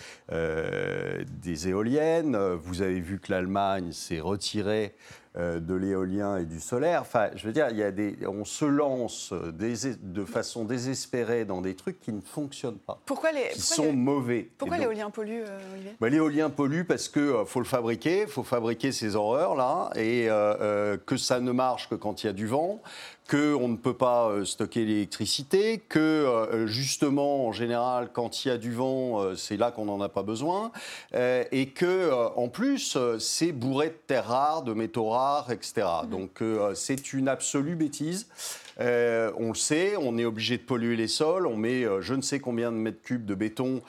éoliennes. 1.69 2.37
Vous 2.37 2.83
avez 2.83 3.01
vu 3.01 3.21
que 3.21 3.33
l'Allemagne 3.33 3.93
s'est 3.93 4.21
retirée 4.21 4.95
euh, 5.27 5.28
de 5.39 5.75
l'éolien 5.75 6.37
et 6.37 6.45
du 6.45 6.61
solaire. 6.61 7.03
Enfin, 7.03 7.31
je 7.35 7.47
veux 7.47 7.53
dire, 7.53 7.69
il 7.71 7.77
y 7.77 7.83
a 7.83 7.93
des, 7.93 8.17
on 8.27 8.45
se 8.45 8.65
lance 8.65 9.33
de 9.33 10.25
façon 10.25 10.65
désespérée 10.65 11.45
dans 11.45 11.61
des 11.61 11.75
trucs 11.75 12.01
qui 12.01 12.13
ne 12.13 12.21
fonctionnent 12.21 12.79
pas, 12.79 13.01
pourquoi 13.07 13.33
les, 13.33 13.49
qui 13.53 13.61
sont 13.61 13.93
mauvais. 13.93 14.51
Pourquoi 14.59 14.79
l'éolien 14.79 15.11
pollue, 15.11 15.43
euh, 15.47 15.73
Olivier? 15.75 15.97
Bah, 16.01 16.09
L'éolien 16.09 16.51
pollue 16.51 16.83
parce 16.83 17.09
qu'il 17.09 17.23
euh, 17.23 17.45
faut 17.45 17.61
le 17.61 17.67
fabriquer, 17.67 18.23
il 18.23 18.29
faut 18.29 18.43
fabriquer 18.43 18.91
ces 18.93 19.17
horreurs-là, 19.17 19.91
et 19.95 20.29
que 21.07 21.17
ça 21.17 21.41
ne 21.41 21.53
marche 21.53 21.89
que 21.89 21.95
quand 21.95 22.23
il 22.23 22.27
y 22.27 22.31
a 22.31 22.33
du 22.33 22.47
vent, 22.47 22.81
qu'on 23.29 23.69
ne 23.69 23.77
peut 23.77 23.97
pas 23.97 24.33
stocker 24.45 24.85
l'électricité, 24.85 25.83
que 25.89 26.65
justement, 26.67 27.47
en 27.47 27.53
général, 27.53 28.11
quand 28.13 28.45
il 28.45 28.49
y 28.49 28.51
a 28.51 28.59
du 28.59 28.73
vent, 28.73 29.37
c'est 29.37 29.57
là 29.57 29.71
qu'on 29.71 29.85
n'en 29.85 30.01
a 30.01 30.09
pas 30.09 30.23
besoin, 30.23 30.73
et 31.15 31.69
que, 31.75 32.11
en 32.37 32.49
plus, 32.49 32.97
c'est 33.19 33.53
bourré 33.53 33.89
de 33.89 33.99
terres 34.07 34.29
rares, 34.29 34.63
de 34.63 34.73
métaux 34.73 35.11
rares, 35.11 35.51
etc. 35.51 35.87
Donc 36.11 36.43
euh, 36.43 36.75
c'est 36.75 37.13
une 37.13 37.29
absolue 37.29 37.77
bêtise. 37.77 38.27
On 38.79 39.49
le 39.49 39.55
sait, 39.55 39.97
on 39.97 40.19
est 40.19 40.25
obligé 40.25 40.59
de 40.59 40.63
polluer 40.63 40.97
les 40.97 41.09
sols, 41.09 41.47
on 41.47 41.57
met 41.57 41.85
je 42.01 42.15
ne 42.15 42.23
sais 42.23 42.41
combien 42.41 42.71
de 42.71 42.77
mètres 42.77 43.03
cubes 43.03 43.25
de 43.25 43.35
béton 43.35 43.83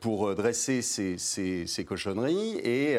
pour 0.00 0.34
dresser 0.34 0.82
ces, 0.82 1.18
ces, 1.18 1.84
cochonneries, 1.84 2.58
et, 2.64 2.96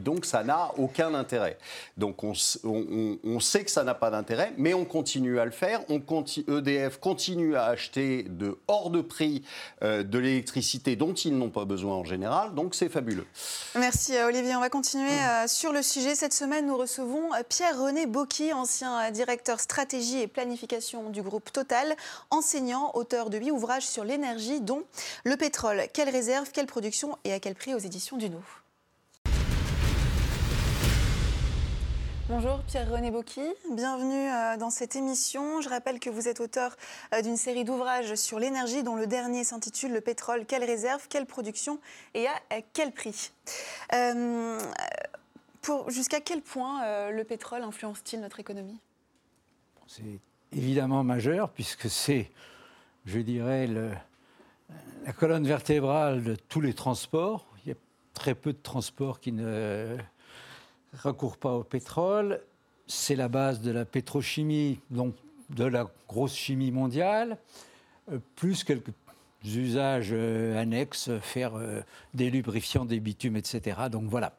donc 0.00 0.24
ça 0.26 0.44
n'a 0.44 0.70
aucun 0.76 1.14
intérêt. 1.14 1.58
Donc 1.96 2.24
on, 2.24 2.32
on, 2.64 3.40
sait 3.40 3.64
que 3.64 3.70
ça 3.70 3.84
n'a 3.84 3.94
pas 3.94 4.10
d'intérêt, 4.10 4.52
mais 4.56 4.74
on 4.74 4.84
continue 4.84 5.38
à 5.38 5.44
le 5.44 5.50
faire. 5.50 5.80
EDF 5.88 6.98
continue 6.98 7.56
à 7.56 7.66
acheter 7.66 8.24
de 8.24 8.58
hors 8.68 8.90
de 8.90 9.00
prix 9.00 9.42
de 9.82 10.18
l'électricité 10.18 10.96
dont 10.96 11.14
ils 11.14 11.36
n'ont 11.36 11.50
pas 11.50 11.64
besoin 11.64 11.94
en 11.94 12.04
général, 12.04 12.54
donc 12.54 12.74
c'est 12.74 12.88
fabuleux. 12.88 13.26
Merci 13.74 14.16
Olivier. 14.18 14.56
On 14.56 14.60
va 14.60 14.70
continuer 14.70 15.10
euh, 15.10 15.46
sur 15.46 15.72
le 15.72 15.82
sujet. 15.82 16.14
Cette 16.14 16.32
semaine, 16.32 16.66
nous 16.66 16.76
recevons 16.76 17.32
euh, 17.34 17.42
Pierre-René 17.48 18.06
Bocchi, 18.06 18.52
ancien 18.52 19.00
euh, 19.00 19.10
directeur 19.10 19.60
stratégie 19.60 20.13
et 20.20 20.26
planification 20.26 21.10
du 21.10 21.22
groupe 21.22 21.52
Total, 21.52 21.94
enseignant, 22.30 22.90
auteur 22.94 23.30
de 23.30 23.38
huit 23.38 23.50
ouvrages 23.50 23.86
sur 23.86 24.04
l'énergie, 24.04 24.60
dont 24.60 24.82
Le 25.24 25.36
pétrole, 25.36 25.84
quelle 25.92 26.08
réserve, 26.08 26.50
quelle 26.52 26.66
production 26.66 27.16
et 27.24 27.32
à 27.32 27.40
quel 27.40 27.54
prix 27.54 27.74
aux 27.74 27.78
éditions 27.78 28.16
du 28.16 28.30
Nou. 28.30 28.44
Bonjour 32.26 32.62
Pierre-René 32.66 33.10
Bocchi, 33.10 33.42
bienvenue 33.70 34.30
euh, 34.30 34.56
dans 34.56 34.70
cette 34.70 34.96
émission. 34.96 35.60
Je 35.60 35.68
rappelle 35.68 36.00
que 36.00 36.08
vous 36.08 36.26
êtes 36.26 36.40
auteur 36.40 36.74
euh, 37.12 37.20
d'une 37.20 37.36
série 37.36 37.64
d'ouvrages 37.64 38.14
sur 38.14 38.38
l'énergie 38.38 38.82
dont 38.82 38.96
le 38.96 39.06
dernier 39.06 39.44
s'intitule 39.44 39.92
Le 39.92 40.00
pétrole, 40.00 40.46
quelle 40.46 40.64
réserve, 40.64 41.06
quelle 41.10 41.26
production 41.26 41.78
et 42.14 42.26
à 42.26 42.62
quel 42.72 42.92
prix? 42.92 43.30
Euh, 43.92 44.58
Jusqu'à 45.88 46.20
quel 46.20 46.42
point 46.42 47.10
le 47.10 47.24
pétrole 47.24 47.62
influence-t-il 47.62 48.20
notre 48.20 48.38
économie? 48.38 48.78
C'est 49.96 50.18
évidemment 50.58 51.04
majeur 51.04 51.50
puisque 51.50 51.88
c'est, 51.88 52.28
je 53.06 53.20
dirais, 53.20 53.68
la 53.68 55.12
colonne 55.12 55.46
vertébrale 55.46 56.24
de 56.24 56.34
tous 56.34 56.60
les 56.60 56.74
transports. 56.74 57.46
Il 57.64 57.68
y 57.68 57.72
a 57.72 57.76
très 58.12 58.34
peu 58.34 58.52
de 58.52 58.58
transports 58.60 59.20
qui 59.20 59.30
ne 59.30 59.96
recourt 61.04 61.36
pas 61.36 61.52
au 61.52 61.62
pétrole. 61.62 62.40
C'est 62.88 63.14
la 63.14 63.28
base 63.28 63.60
de 63.60 63.70
la 63.70 63.84
pétrochimie, 63.84 64.80
donc 64.90 65.14
de 65.50 65.64
la 65.64 65.88
grosse 66.08 66.34
chimie 66.34 66.72
mondiale, 66.72 67.38
euh, 68.10 68.18
plus 68.34 68.64
quelques 68.64 68.90
usages 69.44 70.10
euh, 70.10 70.60
annexes, 70.60 71.10
faire 71.20 71.54
euh, 71.54 71.82
des 72.14 72.30
lubrifiants, 72.30 72.84
des 72.84 72.98
bitumes, 72.98 73.36
etc. 73.36 73.82
Donc 73.92 74.04
voilà, 74.04 74.36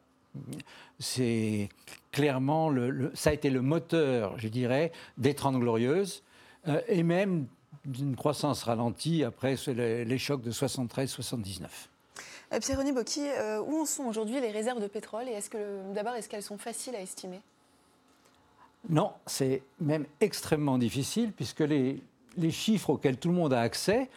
c'est 1.00 1.70
clairement 2.16 2.70
le, 2.70 3.12
ça 3.14 3.32
a 3.32 3.34
été 3.34 3.50
le 3.50 3.62
moteur, 3.62 4.40
je 4.40 4.48
dirais, 4.48 4.94
des 5.18 5.34
Trente 5.34 5.60
Glorieuses 5.60 6.24
et 6.88 7.04
même 7.04 7.46
d'une 7.84 8.16
croissance 8.16 8.64
ralentie 8.64 9.26
après 9.26 9.56
les 9.68 10.18
chocs 10.18 10.42
de 10.42 10.52
73-79. 10.52 11.68
Euh, 12.54 12.60
Pierre-René 12.60 12.94
Bocchi, 12.94 13.28
euh, 13.28 13.62
où 13.62 13.82
en 13.82 13.86
sont 13.86 14.06
aujourd'hui 14.06 14.40
les 14.40 14.52
réserves 14.52 14.82
de 14.82 14.88
pétrole 14.88 15.28
et 15.28 15.32
est-ce 15.32 15.50
que, 15.50 15.94
d'abord, 15.94 16.14
est-ce 16.16 16.30
qu'elles 16.30 16.42
sont 16.42 16.58
faciles 16.58 16.96
à 16.96 17.02
estimer? 17.02 17.42
Non, 18.90 19.12
c'est 19.26 19.64
même 19.82 20.06
extrêmement 20.22 20.78
difficile 20.78 21.34
puisque 21.34 21.60
les, 21.60 22.02
chiffres 22.50 22.92
auxquels 22.92 23.18
tout 23.18 23.30
le 23.30 23.36
monde 23.36 23.54
a 23.54 23.60
accès, 23.60 24.10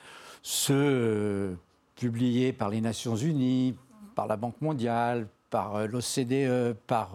ceux 0.43 0.75
euh, 0.75 1.55
publiés 1.97 2.52
par 2.52 2.69
les 2.69 2.81
Nations 2.81 3.17
Unies, 3.17 3.75
par 4.14 4.28
la 4.28 4.37
Banque 4.37 4.61
mondiale, 4.61 5.26
par 5.50 5.87
l'OCDE, 5.87 6.75
par 6.87 7.12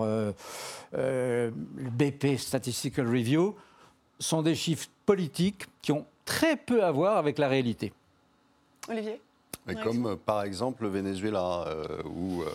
le 0.94 1.52
BP 1.52 2.38
Statistical 2.38 3.08
Review, 3.08 3.56
sont 4.20 4.42
des 4.42 4.56
chiffres 4.56 4.90
politiques 5.06 5.66
qui 5.82 5.92
ont 5.92 6.06
très 6.25 6.56
peu 6.56 6.84
à 6.84 6.92
voir 6.92 7.18
avec 7.18 7.38
la 7.38 7.48
réalité. 7.48 7.94
Olivier? 8.90 9.22
Comme 9.84 10.08
euh, 10.08 10.16
par 10.16 10.44
exemple 10.44 10.84
le 10.84 10.90
Venezuela, 10.90 11.66
euh, 11.68 11.88
où 12.06 12.42
euh, 12.42 12.50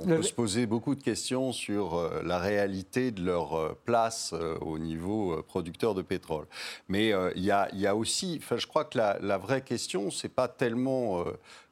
on 0.00 0.06
peut 0.06 0.22
se 0.22 0.32
poser 0.32 0.66
beaucoup 0.66 0.94
de 0.94 1.02
questions 1.02 1.52
sur 1.52 2.08
la 2.22 2.38
réalité 2.38 3.10
de 3.10 3.24
leur 3.24 3.74
place 3.78 4.32
au 4.60 4.78
niveau 4.78 5.42
producteur 5.42 5.96
de 5.96 6.02
pétrole. 6.02 6.46
Mais 6.88 7.12
il 7.34 7.42
y, 7.44 7.50
a 7.50 7.96
aussi, 7.96 8.40
je 8.48 8.66
crois 8.68 8.84
que 8.84 8.96
la, 8.96 9.18
la 9.20 9.38
vraie 9.38 9.62
question, 9.62 10.12
c'est 10.12 10.28
pas 10.28 10.46
tellement 10.46 11.24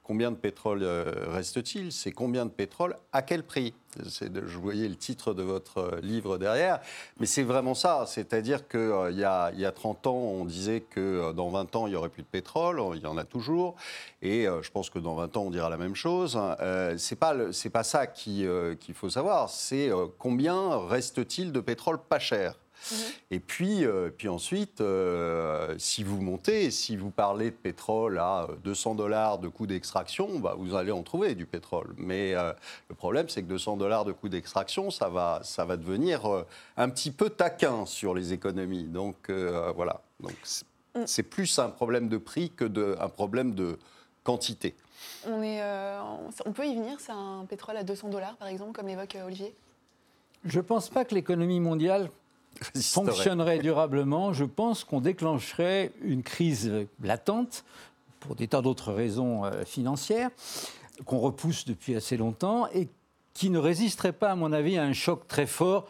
combien 0.06 0.30
de 0.30 0.36
pétrole 0.36 0.84
euh, 0.84 1.12
reste-t-il? 1.26 1.90
C'est 1.90 2.12
combien 2.12 2.46
de 2.46 2.50
pétrole 2.50 2.96
à 3.12 3.22
quel 3.22 3.42
prix? 3.42 3.74
Je 3.98 4.56
voyais 4.56 4.88
le 4.88 4.94
titre 4.94 5.34
de 5.34 5.42
votre 5.42 5.78
euh, 5.78 6.00
livre 6.00 6.38
derrière, 6.38 6.78
mais 7.18 7.26
c'est 7.26 7.42
vraiment 7.42 7.74
ça. 7.74 8.04
C'est-à-dire 8.06 8.68
qu'il 8.68 8.78
euh, 8.78 9.10
y, 9.10 9.24
a, 9.24 9.50
y 9.52 9.64
a 9.64 9.72
30 9.72 10.06
ans, 10.06 10.14
on 10.14 10.44
disait 10.44 10.82
que 10.82 11.32
dans 11.32 11.48
20 11.48 11.74
ans, 11.74 11.86
il 11.88 11.90
n'y 11.90 11.96
aurait 11.96 12.08
plus 12.08 12.22
de 12.22 12.28
pétrole. 12.28 12.80
Il 12.94 13.02
y 13.02 13.06
en 13.06 13.16
a 13.16 13.24
toujours. 13.24 13.74
Et 14.22 14.44
je 14.44 14.70
pense 14.70 14.90
que 14.90 15.00
dans 15.00 15.16
20 15.16 15.36
ans, 15.36 15.42
on 15.46 15.50
dira 15.50 15.68
la 15.70 15.76
même 15.76 15.96
chose. 15.96 16.38
Euh, 16.60 16.96
c'est 16.98 17.16
pas, 17.16 17.34
pas 17.72 17.82
ça 17.82 18.06
qu'il 18.06 18.48
faut 18.94 19.10
savoir. 19.10 19.50
C'est 19.50 19.90
combien 20.18 20.86
reste-t-il 20.86 21.50
de 21.50 21.60
pétrole 21.60 21.98
pas 21.98 22.20
cher? 22.20 22.54
Mhm. 22.90 22.98
Et 23.30 23.40
puis, 23.40 23.84
euh, 23.84 24.10
puis 24.16 24.28
ensuite, 24.28 24.80
euh, 24.80 25.74
si 25.78 26.04
vous 26.04 26.20
montez, 26.20 26.70
si 26.70 26.96
vous 26.96 27.10
parlez 27.10 27.50
de 27.50 27.56
pétrole 27.56 28.18
à 28.18 28.48
200 28.64 28.94
dollars 28.94 29.38
de 29.38 29.48
coût 29.48 29.66
d'extraction, 29.66 30.38
bah, 30.38 30.54
vous 30.56 30.74
allez 30.74 30.92
en 30.92 31.02
trouver 31.02 31.34
du 31.34 31.46
pétrole. 31.46 31.94
Mais 31.96 32.34
euh, 32.34 32.52
le 32.88 32.94
problème, 32.94 33.28
c'est 33.28 33.42
que 33.42 33.48
200 33.48 33.76
dollars 33.76 34.04
de 34.04 34.12
coût 34.12 34.28
d'extraction, 34.28 34.90
ça 34.90 35.08
va, 35.08 35.40
ça 35.42 35.64
va 35.64 35.76
devenir 35.76 36.44
un 36.76 36.88
petit 36.88 37.10
peu 37.10 37.30
taquin 37.30 37.86
sur 37.86 38.14
les 38.14 38.32
économies. 38.32 38.84
Donc 38.84 39.30
voilà. 39.30 40.00
Donc 40.20 40.34
c'est 41.06 41.26
mm. 41.26 41.30
plus 41.30 41.58
un 41.58 41.70
problème 41.70 42.08
de 42.08 42.18
prix 42.18 42.50
que 42.50 42.64
de, 42.64 42.96
un 43.00 43.08
problème 43.08 43.54
de 43.54 43.78
quantité. 44.22 44.74
On, 45.26 45.42
est, 45.42 45.60
on 46.44 46.52
peut 46.52 46.66
y 46.66 46.74
venir, 46.74 46.98
c'est 47.00 47.12
un 47.12 47.44
pétrole 47.48 47.76
à 47.76 47.84
200 47.84 48.08
dollars, 48.08 48.36
par 48.36 48.48
exemple, 48.48 48.72
comme 48.72 48.86
l'évoque 48.86 49.16
Olivier? 49.24 49.54
Je 50.44 50.58
ne 50.58 50.62
pense 50.62 50.88
pas 50.88 51.04
que 51.04 51.14
l'économie 51.14 51.60
mondiale 51.60 52.10
fonctionnerait 52.62 53.58
durablement, 53.58 54.32
je 54.32 54.44
pense 54.44 54.84
qu'on 54.84 55.00
déclencherait 55.00 55.92
une 56.02 56.22
crise 56.22 56.72
latente 57.02 57.64
pour 58.20 58.34
des 58.34 58.48
tas 58.48 58.62
d'autres 58.62 58.92
raisons 58.92 59.44
euh, 59.44 59.64
financières 59.64 60.30
qu'on 61.04 61.18
repousse 61.18 61.64
depuis 61.66 61.94
assez 61.94 62.16
longtemps 62.16 62.68
et 62.72 62.88
qui 63.34 63.50
ne 63.50 63.58
résisterait 63.58 64.12
pas, 64.12 64.30
à 64.30 64.34
mon 64.34 64.52
avis, 64.52 64.78
à 64.78 64.84
un 64.84 64.94
choc 64.94 65.28
très 65.28 65.46
fort 65.46 65.86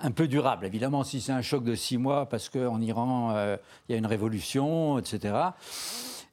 un 0.00 0.10
peu 0.10 0.28
durable. 0.28 0.66
Évidemment, 0.66 1.04
si 1.04 1.20
c'est 1.20 1.32
un 1.32 1.42
choc 1.42 1.64
de 1.64 1.74
six 1.74 1.98
mois 1.98 2.26
parce 2.26 2.48
qu'en 2.48 2.80
Iran, 2.80 3.32
euh, 3.34 3.56
il 3.88 3.92
y 3.92 3.94
a 3.94 3.98
une 3.98 4.06
révolution, 4.06 4.98
etc. 4.98 5.34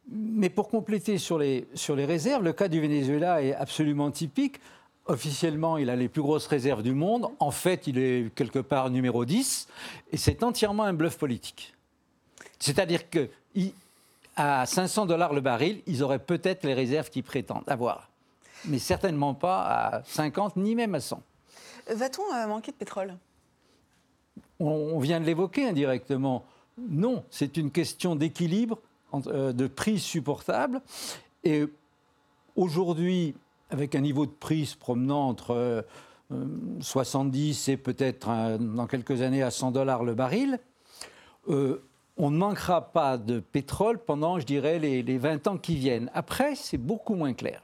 Mais 0.10 0.50
pour 0.50 0.70
compléter 0.70 1.18
sur 1.18 1.38
les, 1.38 1.68
sur 1.74 1.96
les 1.96 2.06
réserves, 2.06 2.44
le 2.44 2.54
cas 2.54 2.68
du 2.68 2.82
Venezuela 2.82 3.42
est 3.42 3.54
absolument 3.54 4.12
typique. 4.12 4.60
Officiellement, 5.06 5.78
il 5.78 5.90
a 5.90 5.98
les 5.98 6.08
plus 6.08 6.22
grosses 6.22 6.48
réserves 6.48 6.82
du 6.82 6.94
monde. 6.94 7.28
En 7.40 7.52
fait, 7.52 7.88
il 7.88 7.98
est 7.98 8.34
quelque 8.36 8.60
part 8.60 8.90
numéro 8.90 9.26
10. 9.26 9.68
Et 10.12 10.18
c'est 10.18 10.44
entièrement 10.44 10.84
un 10.84 10.94
bluff 10.94 11.18
politique. 11.18 11.74
C'est-à-dire 12.58 13.10
qu'à 13.10 14.66
500 14.66 15.06
dollars 15.06 15.34
le 15.34 15.42
baril, 15.42 15.82
ils 15.88 16.04
auraient 16.04 16.20
peut-être 16.20 16.64
les 16.64 16.74
réserves 16.74 17.10
qu'ils 17.10 17.24
prétendent 17.24 17.68
avoir. 17.68 18.10
Mais 18.66 18.80
certainement 18.80 19.34
pas 19.34 19.62
à 19.64 20.04
50, 20.06 20.56
ni 20.56 20.74
même 20.74 20.96
à 20.96 21.02
100. 21.02 21.22
Va-t-on 21.94 22.34
euh, 22.34 22.48
manquer 22.48 22.72
de 22.72 22.78
pétrole? 22.78 23.18
On, 24.60 24.98
vient 25.00 25.20
de 25.20 25.26
l'évoquer 25.26 25.68
indirectement. 25.68 26.46
Non, 26.78 27.26
c'est 27.30 27.58
une 27.58 27.72
question 27.72 28.16
d'équilibre, 28.16 28.80
euh, 29.28 29.52
de 29.52 29.68
prix 29.68 30.00
supportable. 30.00 30.82
Et 31.44 31.66
aujourd'hui, 32.56 33.36
avec 33.74 33.96
un 33.96 34.02
niveau 34.02 34.26
de 34.28 34.32
prix 34.32 34.68
se 34.68 34.78
promenant 34.78 35.28
entre 35.28 35.84
70 36.80 37.68
euh, 37.68 37.72
et 37.72 37.78
peut-être 37.78 38.58
dans 38.60 38.88
quelques 38.88 39.22
années 39.22 39.42
à 39.42 39.50
100 39.50 39.72
dollars 39.72 40.04
le 40.04 40.14
baril, 40.14 40.60
euh, 41.50 41.84
on 42.16 42.30
ne 42.30 42.38
manquera 42.38 42.92
pas 42.94 43.18
de 43.18 43.40
pétrole 43.40 43.98
pendant, 43.98 44.40
je 44.40 44.46
dirais, 44.46 44.78
les, 44.78 45.18
20 45.18 45.48
ans 45.48 45.58
qui 45.58 45.76
viennent. 45.76 46.12
Après, 46.14 46.54
c'est 46.56 46.78
beaucoup 46.78 47.16
moins 47.16 47.34
clair. 47.34 47.64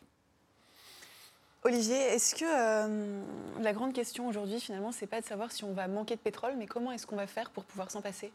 Olivier, 1.63 1.97
est-ce 1.97 2.33
que 2.33 2.45
euh, 2.45 3.21
la 3.61 3.73
grande 3.73 3.93
question 3.93 4.27
aujourd'hui, 4.27 4.59
finalement, 4.59 4.91
c'est 4.91 5.07
pas 5.07 5.21
de 5.21 5.25
savoir 5.25 5.51
si 5.51 5.63
on 5.63 5.73
va 5.73 5.87
manquer 5.87 6.15
de 6.15 6.21
pétrole, 6.21 6.53
mais 6.57 6.65
comment 6.65 6.91
est-ce 6.91 7.05
qu'on 7.05 7.17
va 7.17 7.27
faire 7.27 7.51
pour 7.51 7.65
pouvoir 7.65 7.91
s'en 7.91 8.01
passer? 8.01 8.31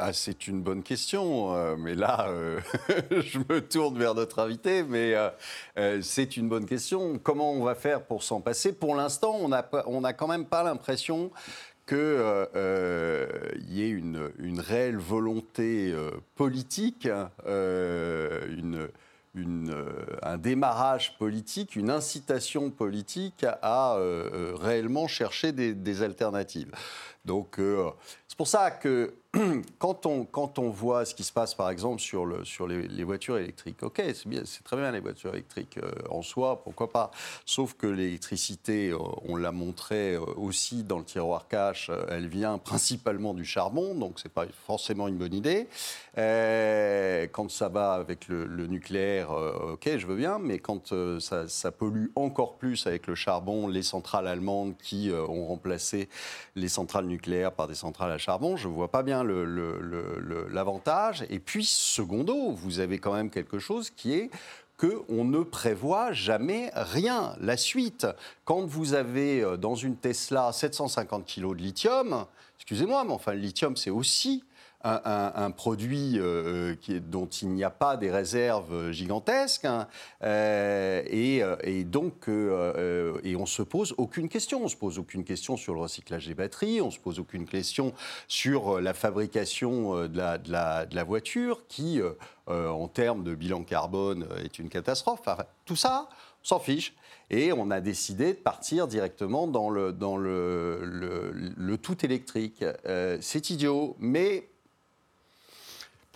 Ah, 0.00 0.12
c'est 0.12 0.46
une 0.46 0.62
bonne 0.62 0.84
question, 0.84 1.56
euh, 1.56 1.74
mais 1.76 1.96
là, 1.96 2.28
euh, 2.28 2.60
je 3.10 3.40
me 3.40 3.60
tourne 3.60 3.98
vers 3.98 4.14
notre 4.14 4.38
invité, 4.38 4.84
mais 4.84 5.14
euh, 5.76 6.00
c'est 6.02 6.36
une 6.36 6.48
bonne 6.48 6.66
question. 6.66 7.18
Comment 7.18 7.50
on 7.50 7.64
va 7.64 7.74
faire 7.74 8.04
pour 8.04 8.22
s'en 8.22 8.40
passer? 8.40 8.72
Pour 8.72 8.94
l'instant, 8.94 9.36
on 9.40 9.48
n'a 9.48 9.58
a 10.04 10.12
quand 10.12 10.28
même 10.28 10.44
pas 10.46 10.62
l'impression 10.62 11.32
qu'il 11.88 11.96
y 11.96 13.82
ait 13.82 13.88
une, 13.88 14.60
réelle 14.60 14.98
volonté 14.98 15.92
politique, 16.36 17.08
une 17.46 18.88
un 20.22 20.36
démarrage 20.36 21.16
politique, 21.16 21.76
une 21.76 21.90
incitation 21.90 22.70
politique 22.70 23.44
à 23.62 23.96
réellement 24.60 25.06
chercher 25.06 25.52
des, 25.52 26.02
alternatives. 26.02 26.70
Donc 27.24 27.58
c'est 28.28 28.36
pour 28.36 28.48
ça 28.48 28.70
que 28.70 29.14
quand 29.78 30.06
on, 30.06 30.24
quand 30.24 30.58
on 30.58 30.70
voit 30.70 31.04
ce 31.04 31.14
qui 31.14 31.22
se 31.22 31.32
passe, 31.34 31.54
par 31.54 31.68
exemple, 31.68 32.00
sur, 32.00 32.24
le, 32.24 32.46
sur 32.46 32.66
les, 32.66 33.04
voitures 33.04 33.36
électriques, 33.36 33.82
ok, 33.82 34.02
c'est 34.14 34.64
très 34.64 34.76
bien 34.76 34.90
les 34.90 35.00
voitures 35.00 35.34
électriques 35.34 35.78
euh, 35.82 35.90
en 36.08 36.22
soi, 36.22 36.62
pourquoi 36.62 36.90
pas. 36.90 37.10
Sauf 37.44 37.74
que 37.74 37.86
l'électricité, 37.86 38.88
euh, 38.88 38.98
on 39.28 39.36
l'a 39.36 39.52
montré 39.52 40.14
euh, 40.14 40.20
aussi 40.36 40.82
dans 40.82 40.98
le 40.98 41.04
tiroir 41.04 41.46
cache, 41.46 41.90
elle 42.08 42.28
vient 42.28 42.56
principalement 42.56 43.34
du 43.34 43.44
charbon, 43.44 43.94
donc 43.94 44.18
c'est 44.18 44.32
pas 44.32 44.46
forcément 44.66 45.08
une 45.08 45.18
bonne 45.18 45.34
idée. 45.34 45.68
quand 46.16 47.50
ça 47.50 47.68
va 47.68 47.92
avec 47.92 48.28
le, 48.28 48.66
nucléaire, 48.66 49.30
ok, 49.30 49.90
je 49.96 50.06
veux 50.06 50.16
bien, 50.16 50.38
mais 50.38 50.58
quand 50.58 50.94
ça, 51.20 51.48
ça, 51.48 51.70
pollue 51.70 52.06
encore 52.16 52.56
plus 52.56 52.86
avec 52.86 53.06
le 53.06 53.14
charbon, 53.14 53.68
les 53.68 53.82
centrales 53.82 54.26
allemandes 54.26 54.76
qui 54.78 55.10
ont 55.12 55.46
remplacé 55.46 56.08
les 56.56 56.68
centrales 56.68 57.06
nucléaires 57.06 57.52
par 57.52 57.68
des 57.68 57.74
centrales 57.74 58.10
à 58.10 58.18
charbon, 58.18 58.56
je 58.56 58.68
vois 58.68 58.90
pas 58.90 59.02
bien 59.02 59.17
l'avantage. 59.22 61.24
Et 61.30 61.38
puis, 61.38 61.64
secondo, 61.64 62.52
vous 62.52 62.80
avez 62.80 62.98
quand 62.98 63.14
même 63.14 63.30
quelque 63.30 63.58
chose 63.58 63.90
qui 63.90 64.14
est 64.14 64.30
qu'on 64.78 65.24
ne 65.24 65.42
prévoit 65.42 66.12
jamais 66.12 66.70
rien. 66.74 67.34
La 67.40 67.56
suite, 67.56 68.06
quand 68.44 68.64
vous 68.64 68.94
avez 68.94 69.40
euh, 69.40 69.56
dans 69.56 69.74
une 69.74 69.96
Tesla 69.96 70.52
750 70.52 71.26
kg 71.26 71.48
de 71.48 71.54
lithium, 71.54 72.26
excusez-moi, 72.58 73.02
mais 73.02 73.12
enfin 73.12 73.32
le 73.32 73.40
lithium 73.40 73.76
c'est 73.76 73.90
aussi 73.90 74.44
un, 74.84 75.50
produit 75.50 76.18
euh, 76.18 76.76
qui 76.76 77.00
dont 77.00 77.26
il 77.26 77.48
n'y 77.48 77.64
a 77.64 77.70
pas 77.70 77.96
des 77.96 78.10
réserves 78.10 78.92
gigantesques. 78.92 79.64
Hein, 79.64 79.88
euh, 80.22 81.02
et, 81.06 81.84
donc, 81.84 82.28
euh, 82.28 83.18
et 83.24 83.34
on 83.36 83.46
se 83.46 83.62
pose 83.62 83.94
aucune 83.98 84.28
question. 84.28 84.62
On 84.64 84.68
se 84.68 84.76
pose 84.76 84.98
aucune 84.98 85.24
question 85.24 85.56
sur 85.56 85.74
le 85.74 85.80
recyclage 85.80 86.26
des 86.26 86.34
batteries. 86.34 86.80
On 86.80 86.90
se 86.90 86.98
pose 86.98 87.18
aucune 87.18 87.46
question 87.46 87.92
sur 88.28 88.80
la 88.80 88.94
fabrication 88.94 90.06
de 90.06 90.18
la, 90.18 91.04
voiture, 91.04 91.66
qui, 91.68 92.00
en 92.46 92.88
termes 92.88 93.24
de 93.24 93.34
bilan 93.34 93.62
carbone, 93.62 94.28
est 94.44 94.58
une 94.58 94.68
catastrophe. 94.68 95.20
tout 95.64 95.76
ça, 95.76 96.08
on 96.42 96.46
s'en 96.46 96.60
fiche. 96.60 96.94
Et 97.30 97.52
on 97.52 97.70
a 97.70 97.80
décidé 97.80 98.32
de 98.32 98.38
partir 98.38 98.86
directement 98.88 99.46
dans 99.46 99.70
le 99.70 99.92
tout 101.82 102.04
électrique. 102.04 102.64
c'est 103.20 103.50
idiot, 103.50 103.96
mais 103.98 104.48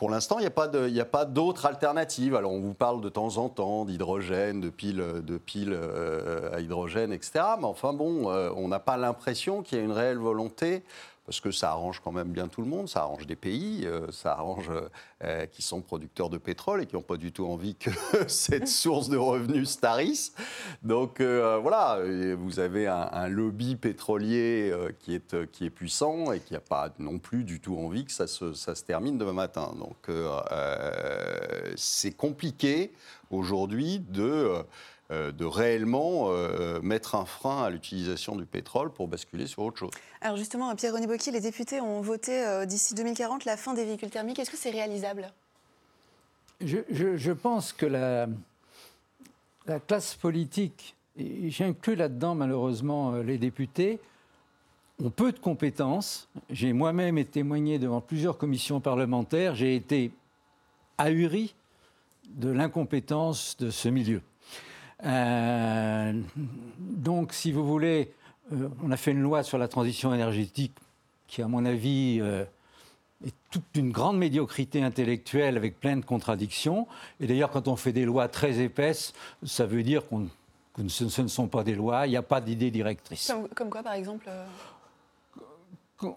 pour 0.02 0.10
l'instant, 0.10 0.40
il 0.40 0.42
n'y 0.92 1.00
a 1.00 1.04
pas 1.04 1.24
d'autres 1.24 1.64
alternatives. 1.64 2.34
Alors, 2.34 2.50
on 2.50 2.58
vous 2.58 2.74
parle 2.74 3.00
de 3.00 3.08
temps 3.08 3.36
en 3.36 3.48
temps 3.48 3.84
d'hydrogène, 3.84 4.60
de 4.60 4.68
piles, 4.68 5.00
euh, 5.00 6.52
à 6.52 6.58
hydrogène, 6.58 7.12
etc. 7.12 7.44
Mais 7.60 7.66
enfin, 7.66 7.92
bon, 7.92 8.28
euh, 8.28 8.50
on 8.56 8.66
n'a 8.66 8.80
pas 8.80 8.96
l'impression 8.96 9.62
qu'il 9.62 9.78
y 9.78 9.80
a 9.80 9.84
une 9.84 9.92
réelle 9.92 10.18
volonté 10.18 10.82
parce 11.32 11.40
que 11.40 11.50
ça 11.50 11.70
arrange 11.70 12.00
quand 12.00 12.12
même 12.12 12.28
bien 12.28 12.46
tout 12.46 12.60
le 12.60 12.66
monde, 12.66 12.90
ça 12.90 13.00
arrange 13.00 13.26
des 13.26 13.36
pays, 13.36 13.86
euh, 13.86 14.10
ça 14.10 14.32
arrange 14.32 14.70
euh, 15.24 15.46
qui 15.46 15.62
sont 15.62 15.80
producteurs 15.80 16.28
de 16.28 16.36
pétrole 16.36 16.82
et 16.82 16.86
qui 16.86 16.94
n'ont 16.94 17.00
pas 17.00 17.16
du 17.16 17.32
tout 17.32 17.46
envie 17.46 17.74
que 17.74 17.88
cette 18.28 18.68
source 18.82 19.08
de 19.08 19.16
revenus 19.16 19.70
starisse. 19.70 20.34
Donc 20.82 21.22
euh, 21.22 21.56
voilà, 21.56 22.00
vous 22.36 22.60
avez 22.60 22.86
un, 22.86 23.28
lobby 23.28 23.76
pétrolier 23.76 24.74
qui, 24.98 25.14
est, 25.14 25.50
qui 25.50 25.64
est 25.64 25.70
puissant 25.70 26.32
et 26.32 26.40
qui 26.40 26.52
n'a 26.52 26.60
pas 26.60 26.92
non 26.98 27.18
plus 27.18 27.44
du 27.44 27.60
tout 27.60 27.78
envie 27.78 28.04
que 28.04 28.12
ça 28.12 28.26
se, 28.26 28.52
ça 28.52 28.74
se 28.74 28.84
termine 28.84 29.16
demain 29.16 29.32
matin. 29.32 29.72
Donc 29.78 30.10
c'est 31.76 32.12
compliqué 32.12 32.92
aujourd'hui 33.30 34.00
de 34.00 34.22
euh, 34.22 34.62
de 35.12 35.44
réellement 35.44 36.28
euh, 36.28 36.80
mettre 36.80 37.14
un 37.14 37.24
frein 37.24 37.62
à 37.62 37.70
l'utilisation 37.70 38.34
du 38.36 38.46
pétrole 38.46 38.90
pour 38.90 39.08
basculer 39.08 39.46
sur 39.46 39.62
autre 39.62 39.78
chose. 39.78 39.90
Alors 40.20 40.36
justement, 40.36 40.74
Pierre-René 40.74 41.06
Bocchi, 41.06 41.30
les 41.30 41.40
députés 41.40 41.80
ont 41.80 42.00
voté 42.00 42.44
euh, 42.46 42.64
d'ici 42.64 42.94
2040 42.94 43.44
la 43.44 43.56
fin 43.56 43.74
des 43.74 43.84
véhicules 43.84 44.10
thermiques. 44.10 44.38
Est-ce 44.38 44.50
que 44.50 44.56
c'est 44.56 44.70
réalisable? 44.70 45.30
Je, 46.60 47.32
pense 47.32 47.72
que 47.72 47.86
la, 47.86 48.28
la 49.66 49.80
classe 49.80 50.14
politique, 50.14 50.94
et 51.16 51.50
j'inclus 51.50 51.96
là-dedans 51.96 52.34
malheureusement 52.34 53.16
les 53.16 53.36
députés, 53.36 53.98
ont 55.02 55.10
peu 55.10 55.32
de 55.32 55.38
compétences. 55.38 56.28
J'ai 56.48 56.72
moi-même 56.72 57.18
été 57.18 57.32
témoigné 57.32 57.78
devant 57.78 58.00
plusieurs 58.00 58.38
commissions 58.38 58.80
parlementaires. 58.80 59.56
J'ai 59.56 59.74
été 59.74 60.12
ahuri 60.96 61.54
de 62.28 62.50
l'incompétence 62.50 63.56
de 63.58 63.70
ce 63.70 63.88
milieu. 63.88 64.22
Euh, 65.04 66.12
donc, 66.78 67.32
si 67.32 67.52
vous 67.52 67.66
voulez, 67.66 68.12
euh, 68.52 68.68
on 68.82 68.90
a 68.90 68.96
fait 68.96 69.12
une 69.12 69.22
loi 69.22 69.42
sur 69.42 69.58
la 69.58 69.68
transition 69.68 70.14
énergétique 70.14 70.74
qui, 71.26 71.42
à 71.42 71.48
mon 71.48 71.64
avis, 71.64 72.18
euh, 72.20 72.44
est 73.26 73.34
toute 73.50 73.64
une 73.74 73.90
grande 73.90 74.18
médiocrité 74.18 74.82
intellectuelle 74.82 75.56
avec 75.56 75.80
plein 75.80 75.96
de 75.96 76.04
contradictions. 76.04 76.86
Et 77.20 77.26
d'ailleurs, 77.26 77.50
quand 77.50 77.68
on 77.68 77.76
fait 77.76 77.92
des 77.92 78.04
lois 78.04 78.28
très 78.28 78.60
épaisses, 78.60 79.12
ça 79.44 79.66
veut 79.66 79.82
dire 79.82 80.06
qu'on, 80.06 80.28
que 80.74 80.88
ce, 80.88 81.22
ne 81.22 81.28
sont 81.28 81.48
pas 81.48 81.64
des 81.64 81.74
lois, 81.74 82.06
il 82.06 82.10
n'y 82.10 82.16
a 82.16 82.22
pas 82.22 82.40
d'idée 82.40 82.70
directrice. 82.70 83.32
Comme, 83.54 83.70
quoi, 83.70 83.82
par 83.82 83.94
exemple 83.94 84.28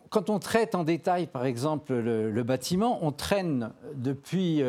quand 0.10 0.32
on 0.32 0.40
traite 0.40 0.74
en 0.74 0.84
détail, 0.84 1.28
par 1.28 1.46
exemple, 1.46 1.94
le, 1.94 2.44
bâtiment, 2.44 3.06
on 3.06 3.12
traîne 3.12 3.72
depuis 3.94 4.64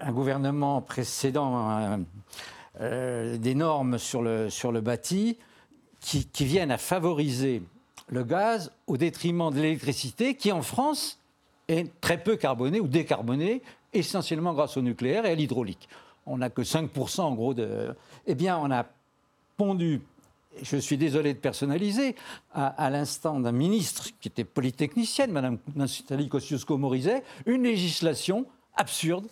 un 0.00 0.12
gouvernement 0.12 0.80
précédent 0.80 1.98
euh, 2.80 3.36
des 3.36 3.54
normes 3.54 3.98
sur 3.98 4.22
le, 4.22 4.50
sur 4.50 4.72
le 4.72 4.80
bâti 4.80 5.38
qui, 6.00 6.26
qui, 6.26 6.44
viennent 6.44 6.70
à 6.70 6.78
favoriser 6.78 7.62
le 8.08 8.24
gaz 8.24 8.72
au 8.86 8.96
détriment 8.96 9.50
de 9.50 9.60
l'électricité 9.60 10.34
qui, 10.34 10.52
en 10.52 10.62
France, 10.62 11.18
est 11.68 12.00
très 12.00 12.22
peu 12.22 12.36
carbonée 12.36 12.80
ou 12.80 12.86
décarbonée, 12.86 13.62
essentiellement 13.92 14.54
grâce 14.54 14.76
au 14.76 14.82
nucléaire 14.82 15.26
et 15.26 15.30
à 15.30 15.34
l'hydraulique. 15.34 15.88
On 16.26 16.38
n'a 16.38 16.50
que 16.50 16.62
5% 16.62 17.20
en 17.20 17.34
gros 17.34 17.54
de... 17.54 17.94
Eh 18.26 18.34
bien, 18.34 18.58
on 18.58 18.70
a 18.70 18.86
pondu 19.56 20.00
je 20.62 20.76
suis 20.76 20.96
désolé 20.96 21.34
de 21.34 21.38
personnaliser, 21.38 22.16
à, 22.52 22.90
l'instant 22.90 23.38
d'un 23.38 23.52
ministre 23.52 24.08
qui 24.20 24.28
était 24.28 24.44
polytechnicienne, 24.44 25.30
Mme 25.30 25.58
Nathalie 25.76 26.28
Kosciusko-Morizet, 26.28 27.22
une 27.46 27.62
législation 27.62 28.46
absurde 28.74 29.26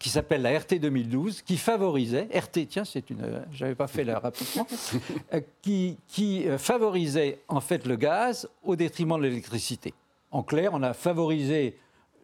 qui 0.00 0.08
s'appelle 0.08 0.42
la 0.42 0.58
RT 0.58 0.78
2012, 0.80 1.42
qui 1.42 1.56
favorisait, 1.56 2.28
RT, 2.32 2.66
tiens, 2.68 2.84
c'est 2.84 3.10
une, 3.10 3.44
j'avais 3.52 3.74
pas 3.74 3.86
fait 3.86 4.04
le 4.04 4.14
rapprochement, 4.14 4.66
euh, 5.34 5.40
qui, 5.62 5.98
qui 6.08 6.48
euh, 6.48 6.58
favorisait 6.58 7.40
en 7.48 7.60
fait 7.60 7.86
le 7.86 7.96
gaz 7.96 8.48
au 8.62 8.76
détriment 8.76 9.18
de 9.18 9.22
l'électricité. 9.22 9.94
En 10.30 10.42
clair, 10.42 10.70
on 10.72 10.82
a 10.82 10.94
favorisé 10.94 11.78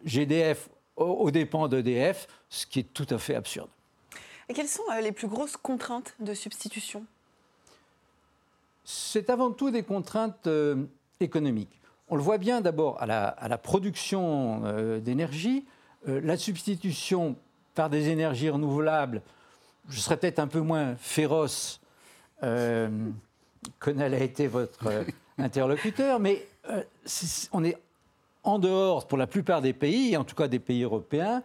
GDF 0.05 0.69
aux 0.95 1.31
dépens 1.31 1.67
d'EDF, 1.67 2.27
ce 2.49 2.65
qui 2.65 2.79
est 2.79 2.93
tout 2.93 3.07
à 3.09 3.17
fait 3.17 3.35
absurde. 3.35 3.69
Et 4.49 4.53
quelles 4.53 4.67
sont 4.67 4.83
euh, 4.91 5.01
les 5.01 5.11
plus 5.11 5.27
grosses 5.27 5.57
contraintes 5.57 6.15
de 6.19 6.33
substitution? 6.33 7.05
C'est 8.83 9.29
avant 9.29 9.51
tout 9.51 9.69
des 9.69 9.83
contraintes 9.83 10.49
économiques. 11.19 11.79
On 12.07 12.15
le 12.15 12.23
voit 12.23 12.39
bien 12.39 12.59
d'abord 12.59 12.99
à 12.99 13.05
la, 13.05 13.27
à 13.27 13.47
la 13.47 13.59
production 13.59 14.63
d'énergie. 14.99 15.63
la 16.07 16.37
substitution 16.37 17.35
par 17.79 17.89
des 17.89 18.09
énergies 18.09 18.49
renouvelables, 18.49 19.21
je 19.87 20.01
serais 20.01 20.17
peut-être 20.17 20.39
un 20.39 20.47
peu 20.47 20.59
moins 20.59 20.97
féroce 20.97 21.79
euh, 22.43 22.89
que 23.79 23.89
n'a 23.89 24.09
été 24.19 24.47
votre 24.47 24.87
euh, 24.87 25.05
interlocuteur, 25.37 26.19
mais 26.19 26.45
euh, 26.69 26.83
on 27.53 27.63
est 27.63 27.77
en 28.43 28.59
dehors, 28.59 29.07
pour 29.07 29.17
la 29.17 29.27
plupart 29.27 29.61
des 29.61 29.71
pays, 29.71 30.17
en 30.17 30.25
tout 30.25 30.35
cas 30.35 30.49
des 30.49 30.59
pays 30.59 30.83
européens, 30.83 31.41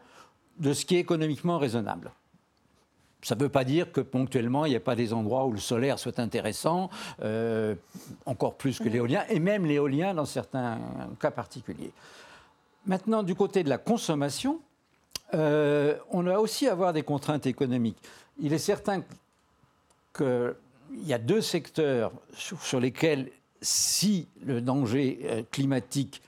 de 0.59 0.73
ce 0.73 0.85
qui 0.85 0.97
est 0.97 0.99
économiquement 0.99 1.57
raisonnable. 1.57 2.11
Ça 3.23 3.37
ne 3.37 3.41
veut 3.41 3.49
pas 3.49 3.63
dire 3.63 3.93
que 3.93 4.01
ponctuellement, 4.01 4.67
il 4.67 4.71
n'y 4.71 4.77
a 4.77 4.81
pas 4.81 4.97
des 4.97 5.13
endroits 5.13 5.47
où 5.47 5.53
le 5.53 5.61
solaire 5.61 6.01
soit 6.01 6.19
intéressant, 6.19 6.91
encore 8.27 8.57
plus 8.57 8.81
que 8.81 8.89
l'éolien, 8.89 9.23
et 9.29 9.39
même 9.39 9.67
l'éolien 9.67 10.15
dans 10.15 10.27
certains 10.27 10.81
cas 11.21 11.31
particuliers. 11.31 11.93
Maintenant, 12.87 13.23
du 13.23 13.37
côté 13.37 13.63
de 13.63 13.69
la 13.69 13.79
consommation, 13.79 14.59
euh, 15.35 15.97
on 16.11 16.23
va 16.23 16.41
aussi 16.41 16.69
avoir 16.69 16.93
des 16.93 17.03
contraintes 17.03 17.47
économiques. 17.47 17.99
Il 18.41 18.53
est 18.53 18.59
certain 18.59 19.03
qu'il 20.17 20.55
y 21.05 21.13
a 21.13 21.19
deux 21.19 21.41
secteurs 21.41 22.13
sur, 22.33 22.81
lesquels, 22.81 23.31
si 23.61 24.29
le 24.45 24.61
danger 24.61 25.21
euh, 25.25 25.43
climatique 25.51 26.23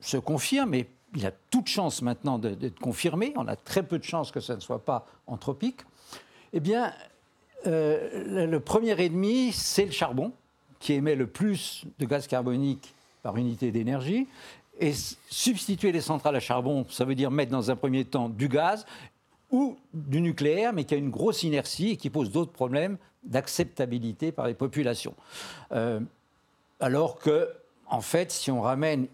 se 0.00 0.16
confirme, 0.16 0.74
et 0.74 0.88
il 1.14 1.26
a 1.26 1.32
toute 1.50 1.66
chance 1.66 2.02
maintenant 2.02 2.38
d'être 2.38 2.78
confirmé, 2.78 3.32
on 3.36 3.48
a 3.48 3.56
très 3.56 3.82
peu 3.82 3.98
de 3.98 4.04
chances 4.04 4.30
que 4.30 4.40
ça 4.40 4.54
ne 4.54 4.60
soit 4.60 4.84
pas 4.84 5.06
anthropique, 5.26 5.80
eh 6.52 6.60
bien, 6.60 6.92
euh, 7.66 8.46
le 8.46 8.60
premier 8.60 9.00
ennemi, 9.02 9.52
c'est 9.52 9.86
le 9.86 9.90
charbon, 9.90 10.32
qui 10.78 10.92
émet 10.92 11.16
le 11.16 11.26
plus 11.26 11.84
de 11.98 12.06
gaz 12.06 12.26
carbonique 12.26 12.94
par 13.22 13.36
unité 13.36 13.72
d'énergie. 13.72 14.28
Et 14.78 14.92
substituer 15.30 15.90
les 15.92 16.00
centrales 16.00 16.36
à 16.36 16.40
charbon, 16.40 16.84
ça 16.90 17.04
veut 17.04 17.14
dire 17.14 17.30
mettre 17.30 17.50
dans 17.50 17.70
un 17.70 17.76
premier 17.76 18.04
temps 18.04 18.28
du 18.28 18.48
gaz 18.48 18.84
ou 19.50 19.76
du 19.94 20.20
nucléaire, 20.20 20.72
mais 20.72 20.84
qui 20.84 20.94
a 20.94 20.98
une 20.98 21.10
grosse 21.10 21.42
inertie 21.42 21.90
et 21.90 21.96
qui 21.96 22.10
pose 22.10 22.30
d'autres 22.30 22.52
problèmes 22.52 22.98
d'acceptabilité 23.24 24.32
par 24.32 24.46
les 24.46 24.54
populations. 24.54 25.14
Euh, 25.72 26.00
alors 26.80 27.18
que 27.18 27.50
en 27.88 28.00
fait, 28.00 28.32
si 28.32 28.50
on 28.50 28.60
ramène 28.60 29.06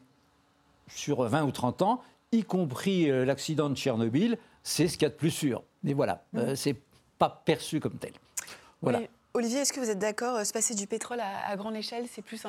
sur 0.88 1.22
20 1.22 1.44
ou 1.44 1.53
30 1.53 1.83
ans, 1.83 2.03
y 2.33 2.42
compris 2.42 3.11
euh, 3.11 3.25
l'accident 3.25 3.68
de 3.70 3.77
Tchernobyl, 3.77 4.38
c'est 4.62 4.88
ce 4.88 4.94
qu'il 4.94 5.03
y 5.03 5.07
a 5.07 5.11
de 5.11 5.14
plus 5.14 5.31
sûr. 5.31 5.62
Mais 5.83 5.92
voilà, 5.92 6.25
ce 6.35 6.38
euh, 6.38 6.57
c'est 6.57 6.77
pas 7.18 7.42
perçu 7.44 7.81
comme 7.81 7.94
tel. 7.94 8.12
Voilà. 8.81 9.01
Olivier, 9.35 9.61
est-ce 9.61 9.72
que 9.72 9.81
vous 9.81 9.90
êtes 9.90 9.98
d'accord 9.98 10.44
Se 10.44 10.53
passer 10.53 10.75
du 10.75 10.87
pétrole 10.87 11.20
à, 11.20 11.57
grande 11.57 11.77
échelle, 11.77 12.07
c'est 12.11 12.20
plus, 12.20 12.42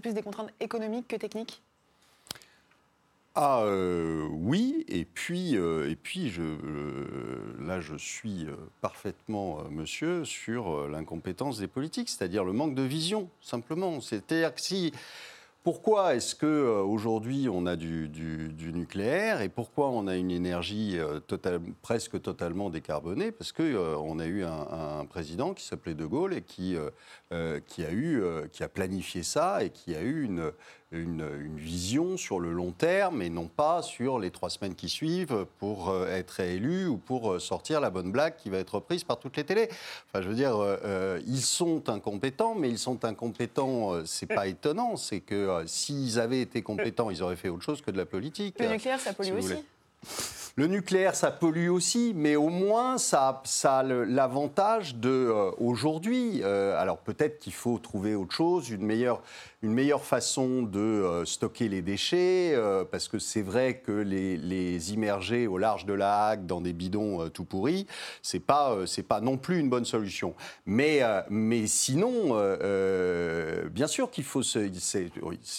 plus 0.00 0.14
des 0.14 0.22
contraintes 0.22 0.50
économiques 0.60 1.08
que 1.08 1.16
techniques? 1.16 1.60
Ah 3.38 3.60
euh, 3.64 4.26
oui, 4.30 4.86
et 4.88 5.04
puis, 5.04 5.58
euh, 5.58 5.90
et 5.90 5.94
puis 5.94 6.32
euh, 6.38 6.56
là 7.60 7.82
je 7.82 7.94
suis 7.94 8.46
parfaitement 8.80 9.62
monsieur 9.70 10.24
sur 10.24 10.88
l'incompétence 10.88 11.58
des 11.58 11.66
politiques, 11.66 12.08
c'est-à-dire 12.08 12.44
le 12.44 12.54
manque 12.54 12.74
de 12.74 12.82
vision, 12.82 13.28
simplement. 13.42 14.00
C'est-à-dire 14.00 14.54
que 14.54 14.62
si 14.62 14.90
pourquoi 15.64 16.14
est-ce 16.14 16.34
qu'aujourd'hui 16.34 17.48
on 17.52 17.66
a 17.66 17.76
du, 17.76 18.08
nucléaire 18.72 19.42
et 19.42 19.50
pourquoi 19.50 19.90
on 19.90 20.06
a 20.06 20.16
une 20.16 20.30
énergie 20.30 20.96
presque 21.82 22.22
totalement 22.22 22.70
décarbonée? 22.70 23.32
Parce 23.32 23.52
qu'on 23.52 24.18
a 24.18 24.26
eu 24.26 24.44
un, 24.44 25.04
président 25.04 25.52
qui 25.52 25.64
s'appelait 25.64 25.94
De 25.94 26.06
Gaulle 26.06 26.32
et 26.32 26.42
qui, 26.42 26.74
a 26.78 27.92
eu, 27.92 28.22
qui 28.50 28.62
a 28.62 28.68
planifié 28.68 29.22
ça 29.22 29.62
et 29.62 29.68
qui 29.68 29.94
a 29.94 30.00
eu 30.00 30.22
une, 30.22 30.52
une, 30.92 31.26
vision 31.56 32.16
sur 32.16 32.38
le 32.38 32.52
long 32.52 32.70
terme 32.70 33.22
et 33.22 33.30
non 33.30 33.46
pas 33.46 33.82
sur 33.82 34.18
les 34.18 34.30
trois 34.30 34.50
semaines 34.50 34.74
qui 34.74 34.88
suivent 34.88 35.46
pour 35.58 35.94
être 36.06 36.30
réélu 36.30 36.86
ou 36.86 36.96
pour 36.96 37.40
sortir 37.40 37.80
la 37.80 37.90
bonne 37.90 38.12
blague 38.12 38.36
qui 38.36 38.50
va 38.50 38.58
être 38.58 38.76
reprise 38.76 39.04
par 39.04 39.18
toutes 39.18 39.36
les 39.36 39.44
télés. 39.44 39.68
Enfin, 40.08 40.22
je 40.22 40.28
veux 40.28 40.34
dire, 40.34 40.56
ils 41.26 41.42
sont 41.42 41.88
incompétents, 41.88 42.54
mais 42.54 42.68
ils 42.68 42.78
sont 42.78 43.04
incompétents, 43.04 44.04
c'est 44.04 44.26
pas 44.26 44.46
étonnant, 44.46 44.96
c'est 44.96 45.20
que 45.20 45.64
s'ils 45.66 46.20
avaient 46.20 46.40
été 46.40 46.62
compétents, 46.62 47.10
ils 47.10 47.22
auraient 47.22 47.36
fait 47.36 47.48
autre 47.48 47.64
chose 47.64 47.82
que 47.82 47.90
de 47.90 47.96
la 47.96 48.06
politique. 48.06 48.58
Le 48.60 48.68
nucléaire, 48.68 49.00
ça 49.00 49.12
pollue 49.12 49.38
aussi 49.38 49.54
le 50.58 50.68
nucléaire, 50.68 51.14
ça 51.14 51.30
pollue 51.30 51.68
aussi, 51.68 52.14
mais 52.16 52.34
au 52.34 52.48
moins, 52.48 52.96
ça, 52.96 53.42
a 53.64 53.82
l'avantage 53.82 54.94
de 54.94 55.10
euh, 55.10 55.50
aujourd'hui. 55.58 56.40
Euh, 56.42 56.80
alors 56.80 56.96
peut-être 56.96 57.38
qu'il 57.38 57.52
faut 57.52 57.76
trouver 57.76 58.14
autre 58.14 58.32
chose, 58.32 58.70
une 58.70 58.80
meilleure, 58.80 59.20
une 59.60 59.74
meilleure 59.74 60.02
façon 60.02 60.62
de 60.62 60.78
euh, 60.78 61.26
stocker 61.26 61.68
les 61.68 61.82
déchets, 61.82 62.58
parce 62.90 63.06
que 63.06 63.18
c'est 63.18 63.42
vrai 63.42 63.82
que 63.84 63.92
les, 63.92 64.92
immerger 64.94 65.46
au 65.46 65.58
large 65.58 65.84
de 65.84 65.92
la 65.92 66.28
Hague 66.28 66.46
dans 66.46 66.62
des 66.62 66.72
bidons 66.72 67.28
tout 67.28 67.44
pourris, 67.44 67.86
c'est 68.22 68.40
pas, 68.40 68.78
c'est 68.86 69.02
pas 69.02 69.20
non 69.20 69.36
plus 69.36 69.58
une 69.58 69.68
bonne 69.68 69.84
solution. 69.84 70.34
Mais, 70.64 71.02
mais 71.28 71.66
sinon, 71.66 72.36
bien 73.70 73.86
sûr 73.86 74.10
qu'il 74.10 74.24
faut, 74.24 74.40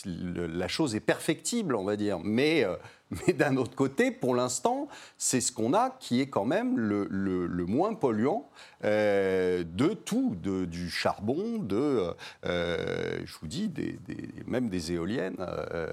la 0.06 0.68
chose 0.68 0.96
est 0.96 1.02
perfectible, 1.02 1.76
on 1.76 1.84
va 1.84 1.98
dire, 1.98 2.20
mais 2.24 2.66
mais 3.12 3.34
d'un 3.34 3.56
autre 3.58 3.76
côté, 3.76 4.12
pour 4.12 4.36
l'instant, 4.36 4.88
c'est 5.18 5.40
ce 5.40 5.52
qu'on 5.52 5.74
a 5.74 5.92
qui 6.00 6.20
est 6.20 6.28
quand 6.28 6.46
même 6.46 6.78
le, 6.78 7.66
moins 7.66 7.94
polluant 7.94 8.50
euh, 8.84 9.64
de 9.64 9.90
tout, 9.90 10.36
de, 10.42 10.66
du 10.66 10.90
charbon, 10.90 11.60
de, 11.60 12.14
euh, 12.46 13.20
je 13.26 13.34
vous 13.40 13.48
dis, 13.48 13.72
même 14.46 14.70
des 14.70 14.92
éoliennes 14.92 15.38
euh, 15.40 15.88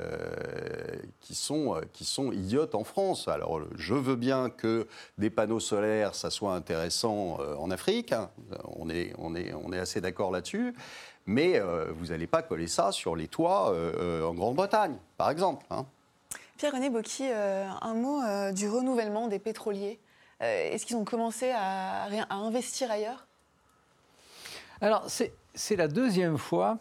qui, 1.21 1.35
sont, 1.35 1.81
qui 1.93 2.05
sont 2.05 2.33
idiotes 2.33 2.75
en 2.75 2.85
France. 2.85 3.29
Alors, 3.29 3.61
je 3.77 3.95
veux 3.95 4.17
bien 4.17 4.51
que 4.51 4.87
des 5.19 5.31
panneaux 5.31 5.61
solaires, 5.61 6.15
ça 6.15 6.31
soit 6.31 6.55
intéressant 6.55 7.39
en 7.59 7.71
Afrique, 7.71 8.13
hein. 8.13 8.31
on, 8.65 8.91
est, 8.91 9.13
on, 9.19 9.35
est, 9.37 9.53
on 9.55 9.73
est 9.73 9.79
assez 9.79 10.01
d'accord 10.01 10.31
là-dessus, 10.31 10.75
mais 11.27 11.61
vous 11.95 12.07
n'allez 12.07 12.27
pas 12.27 12.43
coller 12.43 12.67
ça 12.67 12.93
sur 12.93 13.17
les 13.17 13.29
toits 13.29 13.75
en 14.25 14.35
Grande-Bretagne, 14.35 14.97
par 15.17 15.31
exemple. 15.31 15.65
Hein. 15.71 15.87
Pierre-René 16.57 16.89
Bocchi, 16.89 17.25
euh, 17.25 17.69
un 17.83 17.95
mot 17.95 18.23
euh, 18.23 18.53
du 18.53 18.69
renouvellement 18.69 19.27
des 19.27 19.41
pétroliers. 19.41 19.99
Euh, 20.41 20.73
est-ce 20.73 20.87
qu'ils 20.87 20.97
ont 20.97 21.05
commencé 21.05 21.51
à, 21.51 22.07
investir 22.31 22.91
ailleurs? 22.91 23.27
Alors, 24.81 25.07
c'est 25.09 25.77
la 25.77 25.89
deuxième 25.89 26.39
fois 26.39 26.79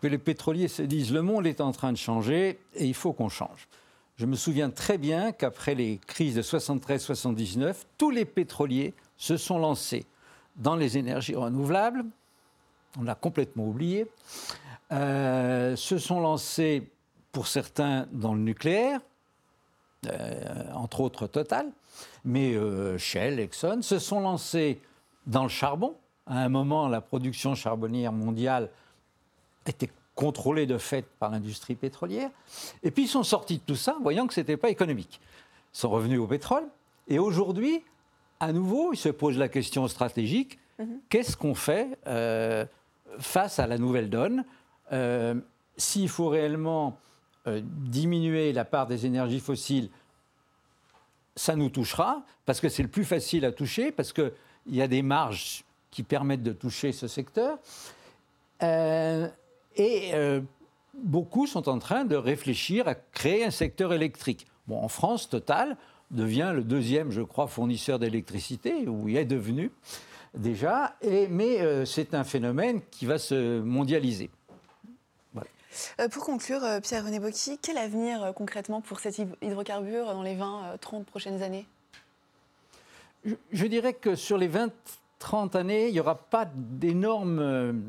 que 0.00 0.06
les 0.06 0.18
pétroliers 0.18 0.68
se 0.68 0.82
disent 0.82 1.12
le 1.12 1.22
monde 1.22 1.46
est 1.46 1.60
en 1.60 1.72
train 1.72 1.92
de 1.92 1.96
changer 1.96 2.60
et 2.74 2.84
il 2.84 2.94
faut 2.94 3.12
qu'on 3.12 3.28
change. 3.28 3.68
Je 4.16 4.26
me 4.26 4.36
souviens 4.36 4.68
très 4.68 4.98
bien 4.98 5.32
qu'après 5.32 5.74
les 5.74 5.98
crises 6.06 6.34
de 6.34 6.42
73-79, 6.42 7.74
tous 7.96 8.10
les 8.10 8.24
pétroliers 8.24 8.92
se 9.16 9.36
sont 9.36 9.58
lancés 9.58 10.04
dans 10.56 10.76
les 10.76 10.98
énergies 10.98 11.34
renouvelables. 11.34 12.04
On 12.98 13.04
l'a 13.04 13.14
complètement 13.14 13.66
oublié. 13.66 14.06
se 14.90 15.96
sont 15.98 16.20
lancés 16.20 16.91
pour 17.32 17.46
certains 17.46 18.06
dans 18.12 18.34
le 18.34 18.40
nucléaire, 18.40 19.00
euh, 20.06 20.72
entre 20.74 21.00
autres 21.00 21.26
Total, 21.26 21.66
mais 22.24 22.54
euh, 22.54 22.98
Shell, 22.98 23.40
Exxon, 23.40 23.82
se 23.82 23.98
sont 23.98 24.20
lancés 24.20 24.80
dans 25.26 25.44
le 25.44 25.48
charbon. 25.48 25.96
À 26.26 26.38
un 26.40 26.48
moment, 26.48 26.88
la 26.88 27.00
production 27.00 27.54
charbonnière 27.54 28.12
mondiale 28.12 28.68
était 29.66 29.90
contrôlée 30.14 30.66
de 30.66 30.76
fait 30.76 31.06
par 31.18 31.30
l'industrie 31.30 31.74
pétrolière. 31.74 32.30
Et 32.82 32.90
puis 32.90 33.04
ils 33.04 33.08
sont 33.08 33.22
sortis 33.22 33.58
de 33.58 33.62
tout 33.62 33.76
ça, 33.76 33.96
voyant 34.02 34.26
que 34.26 34.34
ce 34.34 34.40
n'était 34.40 34.58
pas 34.58 34.68
économique. 34.68 35.20
Ils 35.74 35.78
sont 35.78 35.90
revenus 35.90 36.20
au 36.20 36.26
pétrole. 36.26 36.64
Et 37.08 37.18
aujourd'hui, 37.18 37.82
à 38.40 38.52
nouveau, 38.52 38.92
ils 38.92 38.98
se 38.98 39.08
posent 39.08 39.38
la 39.38 39.48
question 39.48 39.88
stratégique 39.88 40.58
mhm. 40.78 41.00
qu'est-ce 41.08 41.36
qu'on 41.36 41.54
fait 41.54 41.98
euh, 42.06 42.66
face 43.18 43.58
à 43.58 43.66
la 43.66 43.78
nouvelle 43.78 44.10
donne 44.10 44.44
S'il 45.76 46.08
faut 46.08 46.28
réellement 46.28 46.98
euh, 47.48 47.60
diminuer 47.64 48.52
la 48.52 48.64
part 48.64 48.86
des 48.86 49.04
énergies 49.04 49.40
fossiles, 49.40 49.90
ça 51.34 51.56
nous 51.56 51.70
touchera, 51.70 52.24
parce 52.46 52.60
que 52.60 52.68
c'est 52.68 52.84
le 52.84 52.88
plus 52.88 53.04
facile 53.04 53.44
à 53.44 53.50
toucher, 53.50 53.90
parce 53.90 54.12
qu'il 54.12 54.32
y 54.68 54.80
a 54.80 54.86
des 54.86 55.02
marges 55.02 55.64
qui 55.90 56.04
permettent 56.04 56.44
de 56.44 56.52
toucher 56.52 56.92
ce 56.92 57.08
secteur. 57.08 57.58
Euh, 58.62 59.28
et 59.74 60.10
euh, 60.14 60.40
beaucoup 60.94 61.48
sont 61.48 61.68
en 61.68 61.80
train 61.80 62.04
de 62.04 62.14
réfléchir 62.14 62.86
à 62.86 62.94
créer 62.94 63.44
un 63.44 63.50
secteur 63.50 63.92
électrique. 63.92 64.46
Bon, 64.68 64.80
en 64.80 64.88
France, 64.88 65.28
Total 65.28 65.76
devient 66.12 66.52
le 66.54 66.62
deuxième, 66.62 67.10
je 67.10 67.22
crois, 67.22 67.48
fournisseur 67.48 67.98
d'électricité, 67.98 68.86
ou 68.86 69.08
il 69.08 69.16
est 69.16 69.24
devenu 69.24 69.72
déjà, 70.34 70.96
mais 71.30 71.84
c'est 71.86 72.14
un 72.14 72.24
phénomène 72.24 72.80
qui 72.90 73.06
va 73.06 73.18
se 73.18 73.60
mondialiser. 73.60 74.30
Euh, 76.00 76.08
pour 76.08 76.24
conclure, 76.24 76.62
euh, 76.64 76.80
Pierre-René 76.80 77.20
Bocchi, 77.20 77.58
quel 77.60 77.78
avenir 77.78 78.22
euh, 78.22 78.32
concrètement 78.32 78.80
pour 78.80 79.00
cet 79.00 79.18
hydrocarbure 79.40 80.06
dans 80.06 80.22
les 80.22 80.36
20-30 80.36 81.04
prochaines 81.04 81.42
années? 81.42 81.66
Je, 83.52 83.66
dirais 83.66 83.94
que 83.94 84.14
sur 84.14 84.36
les 84.36 84.48
20-30 84.48 85.56
années, 85.56 85.88
il 85.88 85.92
n'y 85.92 86.00
aura 86.00 86.16
pas 86.16 86.46
d'énormes 86.54 87.82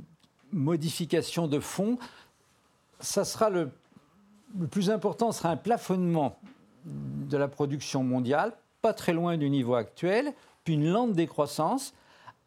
modifications 0.51 1.47
de 1.47 1.59
fond. 1.59 1.97
Ça 2.99 3.25
sera 3.25 3.49
le, 3.49 3.71
le 4.59 4.67
plus 4.67 4.91
important 4.91 5.31
sera 5.31 5.49
un 5.49 5.57
plafonnement 5.57 6.37
de 6.85 7.37
la 7.37 7.47
production 7.47 8.03
mondiale, 8.03 8.53
pas 8.81 8.93
très 8.93 9.13
loin 9.13 9.37
du 9.37 9.49
niveau 9.49 9.73
actuel, 9.73 10.33
puis 10.63 10.75
une 10.75 10.89
lente 10.89 11.13
décroissance, 11.13 11.95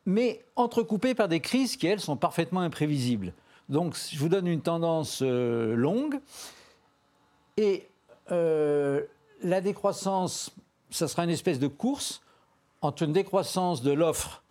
mais 0.05 0.44
entrecoupée 0.55 1.14
par 1.14 1.27
des 1.27 1.40
crises 1.40 1.77
qui, 1.77 1.88
elles, 1.88 2.01
sont 2.01 2.16
parfaitement 2.16 2.61
imprévisibles. 2.61 3.33
Donc, 3.69 3.97
je 3.97 4.19
vous 4.19 4.29
donne 4.29 4.47
une 4.47 4.61
tendance 4.61 5.21
euh, 5.23 5.75
longue. 5.75 6.21
Et 7.57 7.87
euh, 8.31 9.03
la 9.43 9.61
décroissance, 9.61 10.51
ça 10.91 11.09
sera 11.09 11.25
une 11.25 11.31
espèce 11.31 11.59
de 11.59 11.69
course 11.69 12.23
entre 12.83 13.03
une 13.03 13.13
décroissance 13.13 13.83
de 13.83 13.91
l'offre, 13.91 14.43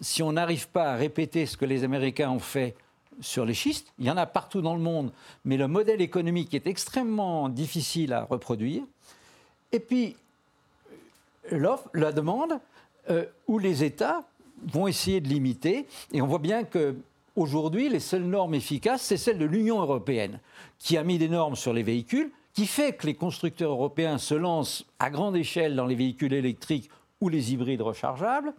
si 0.00 0.22
on 0.22 0.32
n'arrive 0.32 0.68
pas 0.68 0.92
à 0.92 0.96
répéter 0.96 1.46
ce 1.46 1.56
que 1.56 1.64
les 1.64 1.84
Américains 1.84 2.30
ont 2.30 2.38
fait 2.38 2.74
sur 3.20 3.44
les 3.44 3.54
schistes, 3.54 3.92
il 3.98 4.06
y 4.06 4.10
en 4.10 4.16
a 4.16 4.26
partout 4.26 4.62
dans 4.62 4.74
le 4.74 4.80
monde, 4.80 5.12
mais 5.44 5.56
le 5.56 5.68
modèle 5.68 6.00
économique 6.00 6.54
est 6.54 6.66
extrêmement 6.66 7.48
difficile 7.48 8.12
à 8.12 8.24
reproduire. 8.24 8.82
Et 9.72 9.80
puis, 9.80 10.16
l'offre, 11.50 11.88
la 11.94 12.12
demande, 12.12 12.60
euh, 13.10 13.26
où 13.46 13.58
les 13.58 13.84
États 13.84 14.24
vont 14.66 14.86
essayer 14.86 15.20
de 15.20 15.28
limiter. 15.28 15.86
Et 16.12 16.22
on 16.22 16.26
voit 16.26 16.38
bien 16.38 16.64
que 16.64 16.94
Aujourd'hui, 17.40 17.88
les 17.88 18.00
seules 18.00 18.24
normes 18.24 18.52
efficaces, 18.52 19.00
c'est 19.00 19.16
celle 19.16 19.38
de 19.38 19.46
l'Union 19.46 19.80
européenne, 19.80 20.40
qui 20.78 20.98
a 20.98 21.02
mis 21.02 21.16
des 21.16 21.30
normes 21.30 21.56
sur 21.56 21.72
les 21.72 21.82
véhicules, 21.82 22.30
qui 22.52 22.66
fait 22.66 22.92
que 22.92 23.06
les 23.06 23.14
constructeurs 23.14 23.70
européens 23.70 24.18
se 24.18 24.34
lancent 24.34 24.84
à 24.98 25.08
grande 25.08 25.36
échelle 25.36 25.74
dans 25.74 25.86
les 25.86 25.94
véhicules 25.94 26.34
électriques 26.34 26.90
ou 27.18 27.30
les 27.30 27.54
hybrides 27.54 27.80
rechargeables. 27.80 28.52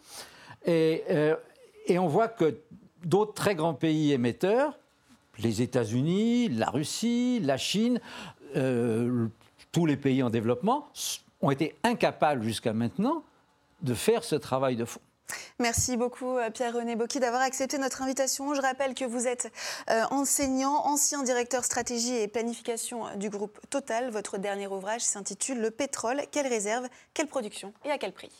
Et, 0.65 1.03
euh, 1.11 1.35
on 1.91 2.07
voit 2.07 2.27
que 2.27 2.57
d'autres 3.05 3.35
très 3.35 3.53
grands 3.53 3.75
pays 3.75 4.13
émetteurs, 4.13 4.79
les 5.37 5.61
États-Unis, 5.61 6.49
la 6.49 6.71
Russie, 6.71 7.39
la 7.39 7.57
Chine, 7.57 8.01
euh, 8.55 9.27
tous 9.71 9.85
les 9.85 9.95
pays 9.95 10.23
en 10.23 10.31
développement, 10.31 10.87
ont 11.41 11.51
été 11.51 11.75
incapables 11.83 12.41
jusqu'à 12.41 12.73
maintenant 12.73 13.23
de 13.83 13.93
faire 13.93 14.23
ce 14.23 14.35
travail 14.35 14.75
de 14.75 14.85
fond. 14.85 15.01
Merci 15.60 15.95
beaucoup 15.95 16.38
Pierre-René 16.53 16.95
Bocchi 16.95 17.19
d'avoir 17.19 17.41
accepté 17.41 17.77
notre 17.77 18.01
invitation. 18.01 18.53
Je 18.55 18.62
rappelle 18.62 18.95
que 18.95 19.05
vous 19.05 19.27
êtes 19.27 19.51
enseignant, 20.10 20.86
ancien 20.86 21.23
directeur 21.23 21.63
stratégie 21.63 22.15
et 22.15 22.27
planification 22.27 23.15
du 23.15 23.29
groupe 23.29 23.60
Total. 23.69 24.10
Votre 24.10 24.38
dernier 24.38 24.67
ouvrage 24.67 25.01
s'intitule 25.01 25.62
Le 25.62 25.71
pétrole, 25.71 26.23
quelle 26.31 26.47
réserve, 26.47 26.88
quelle 27.13 27.27
production 27.27 27.73
et 27.86 27.91
à 27.91 27.97
quel 27.97 28.12
prix? 28.12 28.31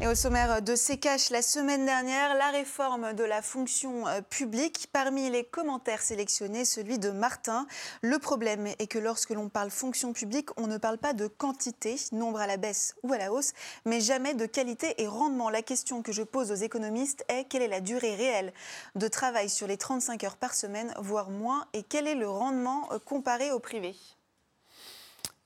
Et 0.00 0.06
au 0.06 0.14
sommaire 0.14 0.62
de 0.62 0.76
CKH, 0.76 1.30
la 1.30 1.42
semaine 1.42 1.84
dernière, 1.84 2.36
la 2.36 2.52
réforme 2.52 3.14
de 3.14 3.24
la 3.24 3.42
fonction 3.42 4.06
euh, 4.06 4.20
publique. 4.20 4.88
Parmi 4.92 5.28
les 5.28 5.42
commentaires 5.42 6.02
sélectionnés, 6.02 6.64
celui 6.64 7.00
de 7.00 7.10
Martin. 7.10 7.66
Le 8.00 8.20
problème 8.20 8.68
est 8.78 8.86
que 8.86 9.00
lorsque 9.00 9.30
l'on 9.30 9.48
parle 9.48 9.70
fonction 9.70 10.12
publique, 10.12 10.50
on 10.56 10.68
ne 10.68 10.78
parle 10.78 10.98
pas 10.98 11.14
de 11.14 11.26
quantité, 11.26 11.96
nombre 12.12 12.38
à 12.38 12.46
la 12.46 12.58
baisse 12.58 12.94
ou 13.02 13.12
à 13.12 13.18
la 13.18 13.32
hausse, 13.32 13.54
mais 13.86 14.00
jamais 14.00 14.34
de 14.34 14.46
qualité 14.46 14.94
et 15.02 15.08
rendement. 15.08 15.50
La 15.50 15.62
question 15.62 16.00
que 16.00 16.12
je 16.12 16.22
pose 16.22 16.52
aux 16.52 16.54
économistes 16.54 17.24
est 17.28 17.42
quelle 17.48 17.62
est 17.62 17.68
la 17.68 17.80
durée 17.80 18.14
réelle 18.14 18.52
de 18.94 19.08
travail 19.08 19.50
sur 19.50 19.66
les 19.66 19.78
35 19.78 20.22
heures 20.22 20.36
par 20.36 20.54
semaine, 20.54 20.94
voire 20.98 21.30
moins, 21.30 21.66
et 21.72 21.82
quel 21.82 22.06
est 22.06 22.14
le 22.14 22.28
rendement 22.28 22.88
euh, 22.92 23.00
comparé 23.00 23.50
au 23.50 23.58
privé? 23.58 23.96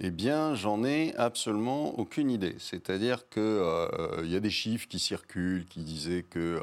Eh 0.05 0.11
bien, 0.11 0.57
j'en 0.57 0.83
ai 0.83 1.15
absolument 1.17 1.97
aucune 1.97 2.29
idée. 2.29 2.57
C'est-à-dire 2.59 3.29
qu'il 3.29 3.41
euh, 3.43 4.25
y 4.25 4.35
a 4.35 4.41
des 4.41 4.51
chiffres 4.51 4.89
qui 4.89 4.99
circulent 4.99 5.65
qui 5.67 5.81
disaient 5.81 6.25
que 6.25 6.39
euh, 6.57 6.61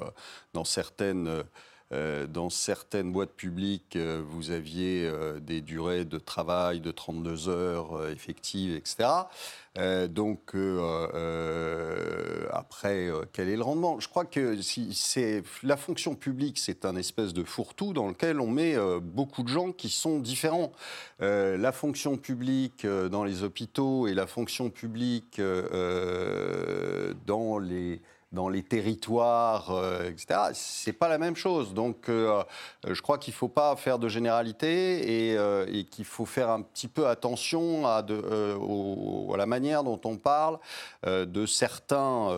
dans 0.54 0.66
certaines 0.66 1.44
euh, 1.92 2.28
dans 2.28 2.50
certaines 2.50 3.12
boîtes 3.12 3.34
publiques, 3.34 3.98
vous 3.98 4.52
aviez 4.52 5.12
des 5.42 5.62
durées 5.62 6.06
de 6.06 6.18
travail 6.18 6.80
de 6.80 6.92
32 6.92 7.50
heures 7.50 8.10
effectives, 8.10 8.76
etc. 8.76 9.08
Euh, 9.78 10.08
donc 10.08 10.56
euh, 10.56 11.08
euh, 11.14 12.48
après, 12.52 13.10
quel 13.32 13.50
est 13.50 13.56
le 13.56 13.62
rendement? 13.62 14.00
Je 14.00 14.10
crois 14.10 14.26
que 14.26 14.60
c'est 14.62 15.44
la 15.64 15.78
fonction 15.78 16.16
publique, 16.16 16.58
c'est 16.58 16.86
un 16.86 16.96
espèce 16.96 17.34
de 17.34 17.44
fourre-tout 17.44 17.94
dans 17.94 18.08
lequel 18.08 18.40
on 18.42 18.48
met 18.48 18.76
beaucoup 19.02 19.44
de 19.44 19.48
gens 19.48 19.72
qui 19.72 19.90
sont 19.90 20.20
différents. 20.20 20.72
la 21.20 21.72
fonction 21.72 22.18
publique 22.18 22.86
dans 22.86 23.24
les 23.24 23.44
hôpitaux 23.44 24.08
et 24.08 24.14
la 24.14 24.28
fonction 24.28 24.70
publique 24.70 25.40
dans 27.26 27.60
les 27.60 28.02
dans 28.32 28.48
les 28.48 28.62
territoires, 28.62 29.72
euh, 29.72 30.10
etc. 30.10 30.52
C'est 30.54 30.94
pas 30.94 31.08
la 31.08 31.18
même 31.18 31.36
chose. 31.36 31.74
Donc, 31.74 32.10
euh, 32.10 32.44
je 32.88 33.02
crois 33.02 33.18
qu'il 33.18 33.34
ne 33.34 33.38
faut 33.38 33.48
pas 33.48 33.76
faire 33.76 33.98
de 33.98 34.08
généralité 34.08 35.32
et, 35.32 35.38
euh, 35.38 35.66
et 35.72 35.86
qu'il 35.86 36.06
faut 36.06 36.26
faire 36.26 36.50
un 36.50 36.62
petit 36.62 36.88
peu 36.88 37.08
attention 37.08 37.88
à, 37.88 38.06
la 39.38 39.46
manière 39.46 39.84
dont 39.84 40.00
on 40.04 40.18
parle 40.18 40.60
de 41.06 41.46
certains, 41.46 42.38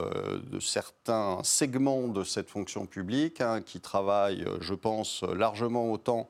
de 0.51 0.59
certains 0.59 1.39
segments 1.43 2.07
de 2.07 2.23
cette 2.23 2.49
fonction 2.49 2.85
publique 2.85 3.41
hein, 3.41 3.61
qui 3.61 3.79
travaillent, 3.79 4.45
je 4.59 4.73
pense, 4.73 5.23
largement 5.23 5.91
autant 5.91 6.29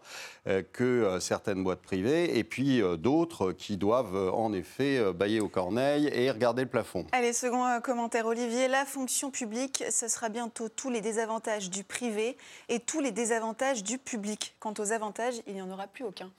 que 0.72 1.18
certaines 1.20 1.64
boîtes 1.64 1.82
privées, 1.82 2.38
et 2.38 2.44
puis 2.44 2.82
d'autres 2.98 3.52
qui 3.52 3.76
doivent 3.76 4.32
en 4.34 4.54
effet 4.54 5.12
bailler 5.14 5.42
aux 5.42 5.50
corneilles 5.50 6.10
et 6.14 6.32
regarder 6.32 6.64
le 6.64 6.70
plafond. 6.70 7.06
Allez, 7.12 7.34
second 7.34 7.66
commentaire, 7.82 8.26
Olivier. 8.26 8.68
La 8.68 8.86
fonction 8.86 9.30
publique 9.30 9.51
ce 9.90 10.08
sera 10.08 10.30
bientôt 10.30 10.70
tous 10.70 10.90
les 10.90 11.02
désavantages 11.02 11.70
du 11.70 11.84
privé 11.84 12.38
et 12.70 12.80
tous 12.80 13.02
les 13.02 13.12
désavantages 13.12 13.84
du 13.84 13.98
public. 13.98 14.56
Quant 14.60 14.74
aux 14.80 14.92
avantages, 14.92 15.36
il 15.48 15.54
n'y 15.54 15.62
en 15.62 15.70
aura 15.70 15.88
plus 15.88 16.04
aucun. 16.04 16.32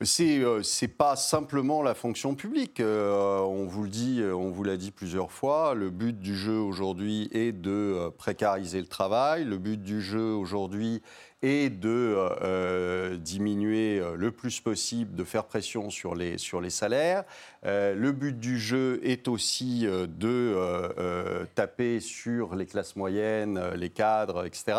C'est 0.00 0.38
n'est 0.38 0.44
euh, 0.44 0.88
pas 0.98 1.16
simplement 1.16 1.82
la 1.82 1.94
fonction 1.94 2.34
publique. 2.34 2.80
Euh, 2.80 3.38
on 3.40 3.64
vous 3.66 3.84
le 3.84 3.88
dit, 3.88 4.22
on 4.22 4.50
vous 4.50 4.64
l'a 4.64 4.76
dit 4.76 4.90
plusieurs 4.90 5.30
fois. 5.30 5.74
Le 5.74 5.90
but 5.90 6.18
du 6.18 6.36
jeu 6.36 6.58
aujourd'hui 6.58 7.28
est 7.32 7.52
de 7.52 7.70
euh, 7.70 8.10
précariser 8.10 8.80
le 8.80 8.86
travail. 8.86 9.44
Le 9.44 9.56
but 9.56 9.80
du 9.80 10.02
jeu 10.02 10.32
aujourd'hui 10.32 11.00
et 11.44 11.68
de 11.68 11.90
euh, 11.90 12.28
euh, 12.40 13.16
diminuer 13.18 14.00
euh, 14.00 14.16
le 14.16 14.30
plus 14.30 14.60
possible, 14.60 15.14
de 15.14 15.24
faire 15.24 15.44
pression 15.44 15.90
sur 15.90 16.14
les, 16.14 16.38
sur 16.38 16.62
les 16.62 16.70
salaires. 16.70 17.24
le 17.64 18.12
but 18.12 18.38
du 18.38 18.58
jeu 18.58 18.98
est 19.02 19.28
aussi 19.28 19.86
de 19.86 21.44
taper 21.54 22.00
sur 22.00 22.54
les 22.54 22.66
classes 22.66 22.96
moyennes, 22.96 23.60
les 23.74 23.90
cadres, 23.90 24.46
etc. 24.46 24.78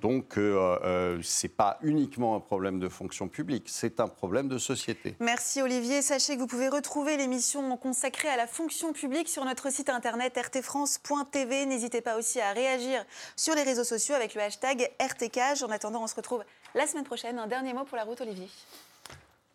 Donc, 0.00 0.32
ce 0.34 1.18
n'est 1.18 1.48
pas 1.48 1.78
uniquement 1.82 2.36
un 2.36 2.40
problème 2.40 2.78
de 2.78 2.88
fonction 2.88 3.28
publique, 3.28 3.66
c'est 3.68 4.00
un 4.00 4.08
problème 4.08 4.48
de 4.48 4.58
société. 4.58 5.16
Merci 5.20 5.62
Olivier. 5.62 6.02
Sachez 6.02 6.36
que 6.36 6.40
vous 6.40 6.46
pouvez 6.46 6.68
retrouver 6.68 7.16
l'émission 7.16 7.76
consacrée 7.76 8.28
à 8.28 8.36
la 8.36 8.46
fonction 8.46 8.92
publique 8.92 9.28
sur 9.28 9.44
notre 9.44 9.70
site 9.70 9.88
internet 9.88 10.38
rtfrance.tv. 10.38 11.66
N'hésitez 11.66 12.00
pas 12.02 12.16
aussi 12.16 12.40
à 12.40 12.52
réagir 12.52 13.04
sur 13.36 13.54
les 13.54 13.62
réseaux 13.62 13.84
sociaux 13.84 14.14
avec 14.14 14.34
le 14.34 14.42
hashtag 14.42 14.90
RTCage. 15.00 15.62
En 15.62 15.70
attendant, 15.70 15.97
on 16.02 16.06
se 16.06 16.14
retrouve 16.14 16.44
la 16.74 16.86
semaine 16.86 17.04
prochaine. 17.04 17.38
Un 17.38 17.46
dernier 17.46 17.72
mot 17.72 17.84
pour 17.84 17.96
la 17.96 18.04
route, 18.04 18.20
Olivier. 18.20 18.48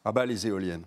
Ah 0.05 0.11
bah 0.11 0.25
les 0.25 0.47
éoliennes. 0.47 0.85